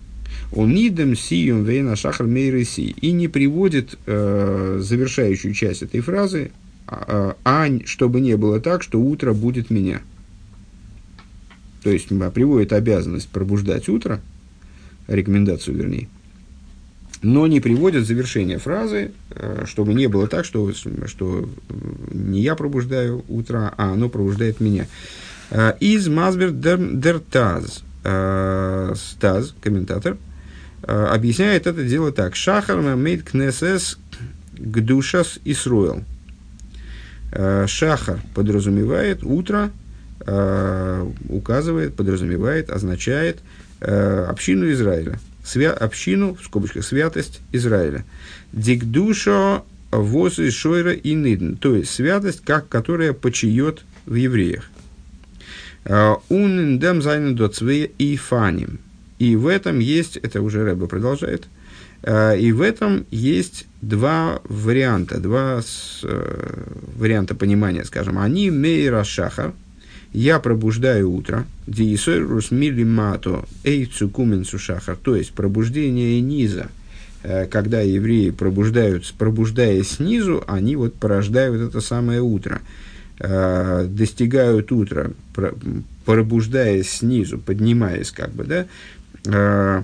Он 0.52 0.74
нидем 0.74 1.16
сиюм 1.16 1.64
вейна 1.64 1.96
шахар 1.96 2.26
мейры 2.26 2.64
си. 2.64 2.94
И 3.00 3.12
не 3.12 3.28
приводит 3.28 3.98
э, 4.06 4.78
завершающую 4.82 5.54
часть 5.54 5.82
этой 5.82 6.00
фразы, 6.00 6.50
а, 6.86 7.36
а 7.44 7.66
чтобы 7.86 8.20
не 8.20 8.36
было 8.36 8.60
так, 8.60 8.82
что 8.82 9.00
утро 9.00 9.32
будет 9.32 9.70
меня. 9.70 10.00
То 11.84 11.90
есть 11.90 12.08
приводит 12.08 12.72
обязанность 12.72 13.28
пробуждать 13.28 13.90
утро, 13.90 14.20
рекомендацию 15.06 15.76
вернее, 15.76 16.08
но 17.20 17.46
не 17.46 17.60
приводят 17.60 18.06
завершение 18.06 18.56
фразы, 18.56 19.12
э, 19.30 19.64
чтобы 19.66 19.92
не 19.92 20.06
было 20.06 20.26
так, 20.26 20.46
что, 20.46 20.72
что 20.72 21.46
не 22.10 22.40
я 22.40 22.54
пробуждаю 22.54 23.22
утро, 23.28 23.74
а 23.76 23.92
оно 23.92 24.08
пробуждает 24.08 24.60
меня. 24.60 24.86
Э, 25.50 25.74
из 25.78 26.08
Мазбер 26.08 26.52
дер 26.52 27.20
Таз, 27.20 27.84
э, 28.02 28.94
Стаз, 28.96 29.54
комментатор, 29.60 30.16
объясняет 30.86 31.66
это 31.66 31.84
дело 31.84 32.12
так. 32.12 32.34
Шахар 32.34 32.80
мейд 32.96 33.24
кнесес 33.24 33.98
гдушас 34.52 35.38
Исруэл. 35.44 36.02
Шахар 37.30 38.20
подразумевает 38.34 39.24
утро, 39.24 39.70
указывает, 41.28 41.94
подразумевает, 41.94 42.70
означает 42.70 43.40
общину 43.80 44.70
Израиля 44.72 45.18
свя, 45.44 45.72
общину, 45.72 46.34
в 46.34 46.44
скобочках, 46.44 46.84
святость 46.84 47.40
Израиля. 47.52 48.04
Дикдушо 48.52 49.62
воз 49.90 50.38
и 50.38 50.50
шойра 50.50 50.92
и 50.92 51.14
нидн, 51.14 51.54
то 51.54 51.76
есть 51.76 51.90
святость, 51.90 52.40
как 52.44 52.68
которая 52.68 53.12
почиет 53.12 53.84
в 54.06 54.14
евреях. 54.14 54.70
Унндем 56.30 57.02
зайнен 57.02 57.36
до 57.36 57.52
и 57.98 58.16
фаним. 58.16 58.78
И 59.18 59.36
в 59.36 59.46
этом 59.46 59.80
есть, 59.80 60.16
это 60.16 60.40
уже 60.40 60.64
Рэба 60.64 60.86
продолжает, 60.86 61.46
И 62.06 62.52
в 62.52 62.60
этом 62.60 63.06
есть 63.10 63.66
два 63.80 64.40
варианта, 64.44 65.18
два 65.20 65.62
варианта 66.02 67.34
понимания, 67.34 67.84
скажем. 67.84 68.18
Они 68.18 68.50
мейра 68.50 69.04
шахар, 69.04 69.54
я 70.14 70.38
пробуждаю 70.38 71.10
утро, 71.10 71.44
диисойрус 71.66 72.50
милимато 72.50 73.44
эйцукумен 73.64 74.46
сушахар, 74.46 74.96
то 74.96 75.14
есть 75.14 75.32
пробуждение 75.32 76.20
низа, 76.22 76.68
когда 77.50 77.82
евреи 77.82 78.30
пробуждаются, 78.30 79.12
пробуждаясь 79.16 79.90
снизу, 79.90 80.42
они 80.46 80.76
вот 80.76 80.94
порождают 80.94 81.68
это 81.68 81.80
самое 81.82 82.22
утро– 82.22 82.62
Э, 83.20 83.86
достигают 83.88 84.72
утра, 84.72 85.12
пробуждаясь 86.04 86.90
снизу, 86.90 87.38
поднимаясь 87.38 88.10
как 88.10 88.30
бы, 88.32 88.42
да, 88.42 88.66
э, 89.24 89.82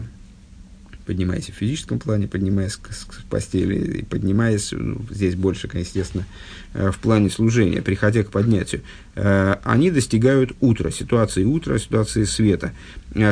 поднимаясь 1.11 1.51
в 1.51 1.55
физическом 1.55 1.99
плане, 1.99 2.29
поднимаясь 2.29 2.77
к, 2.77 2.91
к 2.91 3.25
постели, 3.29 3.99
и 3.99 4.05
поднимаясь, 4.05 4.71
ну, 4.71 5.01
здесь 5.11 5.35
больше, 5.35 5.69
естественно, 5.75 6.25
э, 6.73 6.93
в 6.93 6.99
плане 7.01 7.31
служения, 7.31 7.83
приходя 7.83 8.23
к 8.23 8.31
поднятию, 8.31 8.83
они 9.15 9.91
достигают 9.91 10.53
утра, 10.61 10.91
ситуации 10.91 11.45
утра, 11.45 11.79
ситуации 11.79 12.25
света. 12.25 12.73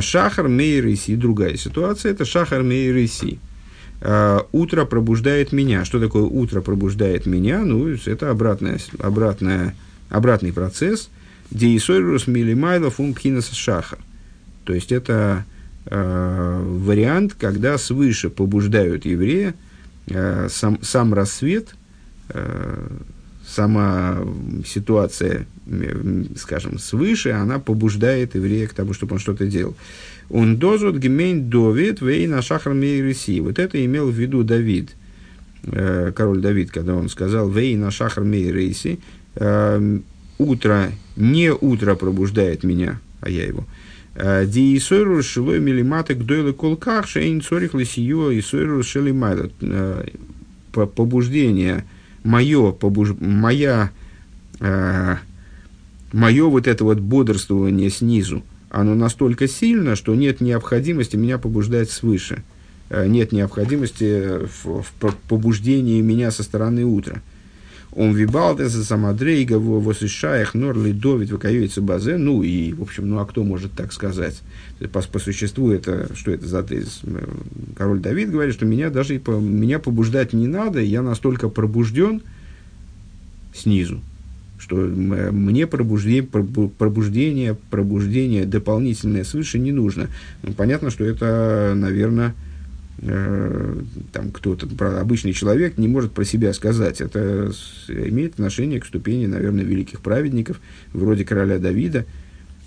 Шахар 0.00 0.48
Мейриси, 0.48 1.14
другая 1.14 1.56
ситуация, 1.56 2.12
это 2.12 2.24
Шахар 2.24 2.62
Мейриси. 2.62 3.38
Утро 4.52 4.84
пробуждает 4.84 5.52
меня. 5.52 5.84
Что 5.84 6.00
такое 6.00 6.24
утро 6.24 6.60
пробуждает 6.60 7.26
меня? 7.26 7.60
Ну, 7.60 7.88
это 7.88 8.30
обратная, 8.30 8.78
обратная 8.98 9.74
обратный 10.08 10.52
процесс, 10.52 11.10
деисойрус 11.50 12.26
милимайлов 12.26 13.00
умпхинас 13.00 13.50
шахар. 13.50 13.98
То 14.64 14.74
есть 14.74 14.92
это 14.92 15.44
э, 15.90 16.62
вариант, 16.64 17.34
когда 17.38 17.78
свыше 17.78 18.30
побуждают 18.30 19.04
еврея, 19.04 19.54
э, 20.06 20.48
сам, 20.50 20.78
сам 20.82 21.14
рассвет, 21.14 21.74
э, 22.30 22.88
сама 23.46 24.18
ситуация, 24.66 25.46
скажем, 26.36 26.78
свыше, 26.78 27.30
она 27.30 27.58
побуждает 27.58 28.34
еврея 28.34 28.66
к 28.66 28.74
тому, 28.74 28.92
чтобы 28.92 29.14
он 29.14 29.18
что-то 29.18 29.46
делал. 29.46 29.74
Он 30.28 30.58
дозут 30.58 30.98
гемейн 30.98 31.48
довид 31.48 32.02
вей 32.02 32.26
на 32.26 32.42
шахар 32.42 32.74
мейриси. 32.74 33.40
Вот 33.40 33.58
это 33.58 33.82
имел 33.82 34.10
в 34.10 34.14
виду 34.14 34.44
Давид, 34.44 34.90
э, 35.64 36.12
король 36.14 36.40
Давид, 36.40 36.70
когда 36.70 36.94
он 36.94 37.08
сказал 37.08 37.48
вей 37.48 37.74
на 37.76 37.90
шахар 37.90 38.24
мейриси, 38.24 38.98
Эм, 39.40 40.02
утро, 40.38 40.90
не 41.16 41.52
утро 41.52 41.94
пробуждает 41.94 42.64
меня, 42.64 42.98
а 43.20 43.30
я 43.30 43.46
его. 43.46 43.64
Э, 44.20 44.44
Диисойру 44.46 45.22
шилой 45.22 45.60
милиматы 45.60 46.14
гдойлы 46.14 46.52
колках 46.52 47.06
шейн 47.06 47.40
цорих 47.40 47.74
лисио 47.74 48.32
и 48.32 48.40
сойру 48.40 48.82
шелимайла. 48.82 49.48
Э, 49.60 50.06
побуждение, 50.72 51.84
мое, 52.24 52.72
побуж... 52.72 53.14
моя, 53.20 53.90
э, 54.58 55.16
мое 56.12 56.46
вот 56.46 56.66
это 56.66 56.82
вот 56.82 56.98
бодрствование 56.98 57.90
снизу, 57.90 58.42
оно 58.70 58.96
настолько 58.96 59.46
сильно, 59.46 59.94
что 59.94 60.16
нет 60.16 60.40
необходимости 60.40 61.14
меня 61.14 61.38
побуждать 61.38 61.90
свыше. 61.90 62.42
Нет 62.90 63.32
необходимости 63.32 64.46
в, 64.64 64.82
в 64.82 65.14
побуждении 65.28 66.00
меня 66.00 66.30
со 66.30 66.42
стороны 66.42 66.86
утра. 66.86 67.20
Он 67.92 68.14
вибалдес 68.14 68.72
самадрейга 68.72 69.58
восышаях 69.58 70.54
норли 70.54 70.92
довид 70.92 71.30
выкаюется 71.30 71.80
базе. 71.80 72.16
Ну 72.16 72.42
и, 72.42 72.72
в 72.72 72.82
общем, 72.82 73.08
ну 73.08 73.18
а 73.18 73.26
кто 73.26 73.44
может 73.44 73.72
так 73.72 73.92
сказать? 73.92 74.40
По, 74.92 75.00
по 75.00 75.18
существу 75.18 75.70
это, 75.70 76.14
что 76.14 76.30
это 76.30 76.46
за 76.46 76.62
тезис? 76.62 77.00
Король 77.76 78.00
Давид 78.00 78.30
говорит, 78.30 78.54
что 78.54 78.66
меня 78.66 78.90
даже 78.90 79.14
меня 79.18 79.78
побуждать 79.78 80.32
не 80.32 80.46
надо, 80.46 80.80
я 80.80 81.02
настолько 81.02 81.48
пробужден 81.48 82.22
снизу, 83.54 84.00
что 84.58 84.76
мне 84.76 85.66
пробуждение, 85.66 86.22
пробуждение, 86.22 87.56
пробуждение 87.70 88.44
дополнительное 88.44 89.24
свыше 89.24 89.58
не 89.58 89.72
нужно. 89.72 90.08
Ну, 90.42 90.52
понятно, 90.52 90.90
что 90.90 91.04
это, 91.04 91.72
наверное, 91.74 92.34
там 93.00 94.32
кто-то, 94.32 94.66
обычный 95.00 95.32
человек 95.32 95.78
не 95.78 95.86
может 95.86 96.12
про 96.12 96.24
себя 96.24 96.52
сказать. 96.52 97.00
Это 97.00 97.52
имеет 97.88 98.34
отношение 98.34 98.80
к 98.80 98.86
ступени, 98.86 99.26
наверное, 99.26 99.64
великих 99.64 100.00
праведников, 100.00 100.60
вроде 100.92 101.24
короля 101.24 101.58
Давида. 101.58 102.06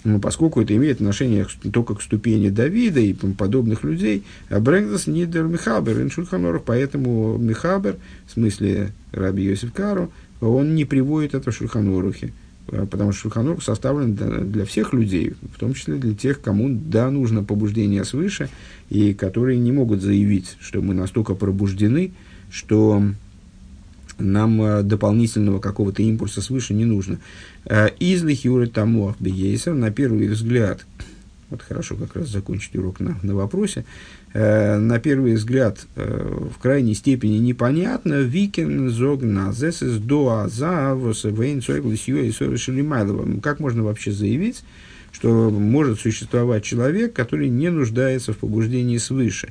Но 0.04 0.20
поскольку 0.20 0.62
это 0.62 0.76
имеет 0.76 0.96
отношение 0.96 1.46
только 1.72 1.96
к 1.96 2.02
ступени 2.02 2.50
Давида 2.50 3.00
и 3.02 3.14
подобных 3.14 3.84
людей, 3.84 4.24
Брэнгдас 4.50 5.06
Нидер 5.06 5.44
Михабер, 5.44 6.02
Иншульханоров, 6.02 6.64
поэтому 6.64 7.38
Михабер, 7.38 7.98
в 8.26 8.32
смысле 8.32 8.94
Раби 9.12 9.44
Йосиф 9.44 9.74
Кару, 9.74 10.12
он 10.40 10.74
не 10.74 10.86
приводит 10.86 11.36
это 11.36 11.52
в 11.52 11.56
Шульханорухе. 11.56 12.32
Э, 12.72 12.86
потому 12.90 13.12
что 13.12 13.22
Шульханур 13.22 13.64
составлен 13.64 14.16
для 14.16 14.66
всех 14.66 14.94
людей, 14.94 15.34
в 15.54 15.60
том 15.60 15.74
числе 15.74 15.96
для 15.96 16.16
тех, 16.16 16.42
кому 16.42 16.70
да, 16.70 17.10
нужно 17.12 17.44
побуждение 17.44 18.04
свыше, 18.06 18.50
и 18.92 19.14
которые 19.14 19.58
не 19.58 19.72
могут 19.72 20.02
заявить, 20.02 20.58
что 20.60 20.82
мы 20.82 20.94
настолько 20.94 21.34
пробуждены, 21.34 22.12
что 22.52 23.02
нам 24.20 24.62
э, 24.62 24.84
дополнительного 24.84 25.60
какого-то 25.60 26.04
импульса 26.04 26.42
свыше 26.42 26.74
не 26.74 26.84
нужно. 26.84 27.20
Э, 27.66 27.88
Излих 28.02 28.44
Юры 28.44 28.68
Тамуах 28.68 29.16
Бейсер, 29.18 29.76
на 29.76 29.92
первый 29.92 30.28
взгляд, 30.28 30.86
вот 31.50 31.62
хорошо 31.62 31.96
как 31.96 32.18
раз 32.18 32.28
закончить 32.28 32.76
урок 32.76 33.00
на, 33.00 33.18
на 33.24 33.34
вопросе, 33.34 33.86
э, 34.34 34.78
на 34.78 35.00
первый 35.00 35.36
взгляд 35.36 35.88
в 35.96 36.60
крайней 36.62 36.94
степени 36.94 37.38
непонятно, 37.38 38.16
Викин 38.16 38.90
зог 38.90 39.22
назес 39.22 39.84
из 39.84 40.00
до 40.00 40.40
аза 40.44 40.98
и 42.26 42.32
Как 43.42 43.62
можно 43.62 43.84
вообще 43.84 44.12
заявить, 44.12 44.64
что 45.12 45.50
может 45.50 46.00
существовать 46.00 46.64
человек, 46.64 47.14
который 47.14 47.50
не 47.50 47.70
нуждается 47.70 48.34
в 48.34 48.38
побуждении 48.38 48.98
свыше? 48.98 49.50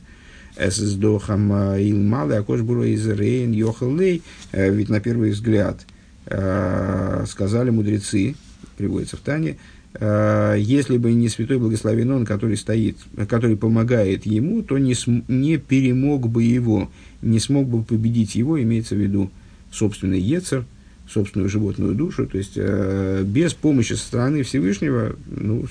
Эсэс 0.56 0.94
дохам 0.94 1.52
илмалы, 1.52 2.34
акош 2.34 2.62
буро 2.62 2.84
из 2.84 3.06
рейн 3.06 3.52
йохалей. 3.52 4.22
Э, 4.52 4.70
ведь 4.70 4.88
на 4.88 5.00
первый 5.00 5.30
взгляд 5.30 5.86
э, 6.26 7.24
сказали 7.28 7.70
мудрецы, 7.70 8.34
приводится 8.76 9.16
в 9.16 9.20
Тане, 9.20 9.58
Э, 9.94 10.54
если 10.56 10.98
бы 10.98 11.12
не 11.12 11.28
святой 11.28 11.58
благословен 11.58 12.10
он, 12.12 12.24
который 12.24 12.56
стоит, 12.56 12.96
который 13.28 13.56
помогает 13.56 14.24
ему, 14.24 14.62
то 14.62 14.78
не, 14.78 14.94
см, 14.94 15.24
не 15.28 15.56
перемог 15.56 16.28
бы 16.28 16.44
его, 16.44 16.90
не 17.22 17.40
смог 17.40 17.66
бы 17.66 17.82
победить 17.82 18.36
его, 18.36 18.60
имеется 18.62 18.94
в 18.94 18.98
виду 18.98 19.30
собственный 19.72 20.20
Ецер, 20.20 20.64
собственную 21.12 21.50
животную 21.50 21.94
душу. 21.94 22.26
То 22.26 22.38
есть 22.38 22.52
э, 22.56 23.22
без 23.24 23.54
помощи 23.54 23.94
со 23.94 24.06
стороны 24.06 24.42
Всевышнего 24.42 25.16
ну, 25.26 25.66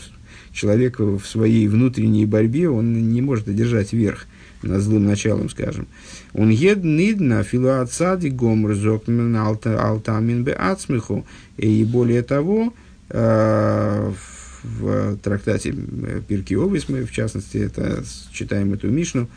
человек 0.52 1.00
в 1.00 1.22
своей 1.22 1.68
внутренней 1.68 2.26
борьбе 2.26 2.70
он 2.70 3.12
не 3.12 3.22
может 3.22 3.48
одержать 3.48 3.94
верх 3.94 4.28
над 4.62 4.82
злым 4.82 5.06
началом, 5.06 5.50
скажем. 5.50 5.88
Он 6.34 6.50
ед 6.50 6.84
нидна 6.84 7.44
филуацади 7.44 8.30
гомр 8.30 8.74
зокмен 8.74 9.36
алтамин 9.36 10.44
бе 10.44 10.54
ацмиху. 10.54 11.26
И 11.58 11.86
более 11.86 12.24
того, 12.24 12.74
Э, 13.10 14.12
в 14.62 15.16
трактате 15.20 15.74
Пирки 16.28 16.54
Овис, 16.54 16.90
мы 16.90 17.06
в 17.06 17.14
частности 17.14 17.58
это 17.58 18.04
читаем 18.34 18.74
эту 18.74 18.90
Мишну, 18.90 19.30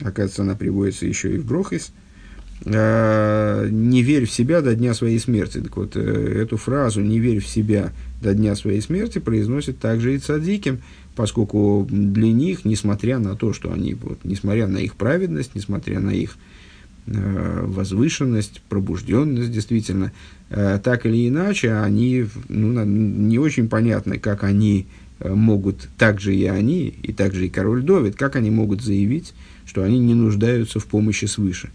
оказывается, 0.00 0.42
она 0.42 0.54
приводится 0.54 1.04
еще 1.04 1.34
и 1.34 1.38
в 1.38 1.44
Брохис, 1.44 1.88
э, 1.88 1.92
«Не 2.64 4.02
верь 4.02 4.26
в 4.26 4.30
себя 4.30 4.60
до 4.60 4.74
дня 4.74 4.94
своей 4.94 5.18
смерти». 5.18 5.60
Так 5.60 5.76
вот, 5.76 5.96
э, 5.96 6.42
эту 6.42 6.56
фразу 6.56 7.00
«не 7.00 7.18
верь 7.18 7.40
в 7.40 7.46
себя 7.46 7.92
до 8.20 8.34
дня 8.34 8.56
своей 8.56 8.80
смерти» 8.80 9.18
произносит 9.18 9.78
также 9.78 10.14
и 10.14 10.18
цадиким, 10.18 10.80
поскольку 11.14 11.86
для 11.90 12.32
них, 12.32 12.64
несмотря 12.64 13.18
на 13.18 13.36
то, 13.36 13.52
что 13.52 13.72
они, 13.72 13.94
вот, 13.94 14.18
несмотря 14.24 14.66
на 14.66 14.78
их 14.78 14.96
праведность, 14.96 15.54
несмотря 15.54 16.00
на 16.00 16.10
их 16.10 16.36
возвышенность, 17.06 18.60
пробужденность, 18.68 19.50
действительно, 19.50 20.12
Э, 20.50 20.78
так 20.82 21.04
или 21.04 21.28
иначе, 21.28 21.74
они 21.74 22.26
ну, 22.48 22.84
не 22.84 23.38
очень 23.38 23.68
понятно, 23.68 24.18
как 24.18 24.44
они 24.44 24.86
э, 25.20 25.32
могут, 25.32 25.88
так 25.98 26.20
же 26.20 26.34
и 26.34 26.46
они, 26.46 26.88
и 27.02 27.12
также 27.12 27.46
и 27.46 27.50
король 27.50 27.82
Довид, 27.82 28.16
как 28.16 28.36
они 28.36 28.50
могут 28.50 28.82
заявить, 28.82 29.34
что 29.66 29.82
они 29.82 29.98
не 29.98 30.14
нуждаются 30.14 30.80
в 30.80 30.86
помощи 30.86 31.26
свыше. 31.26 31.70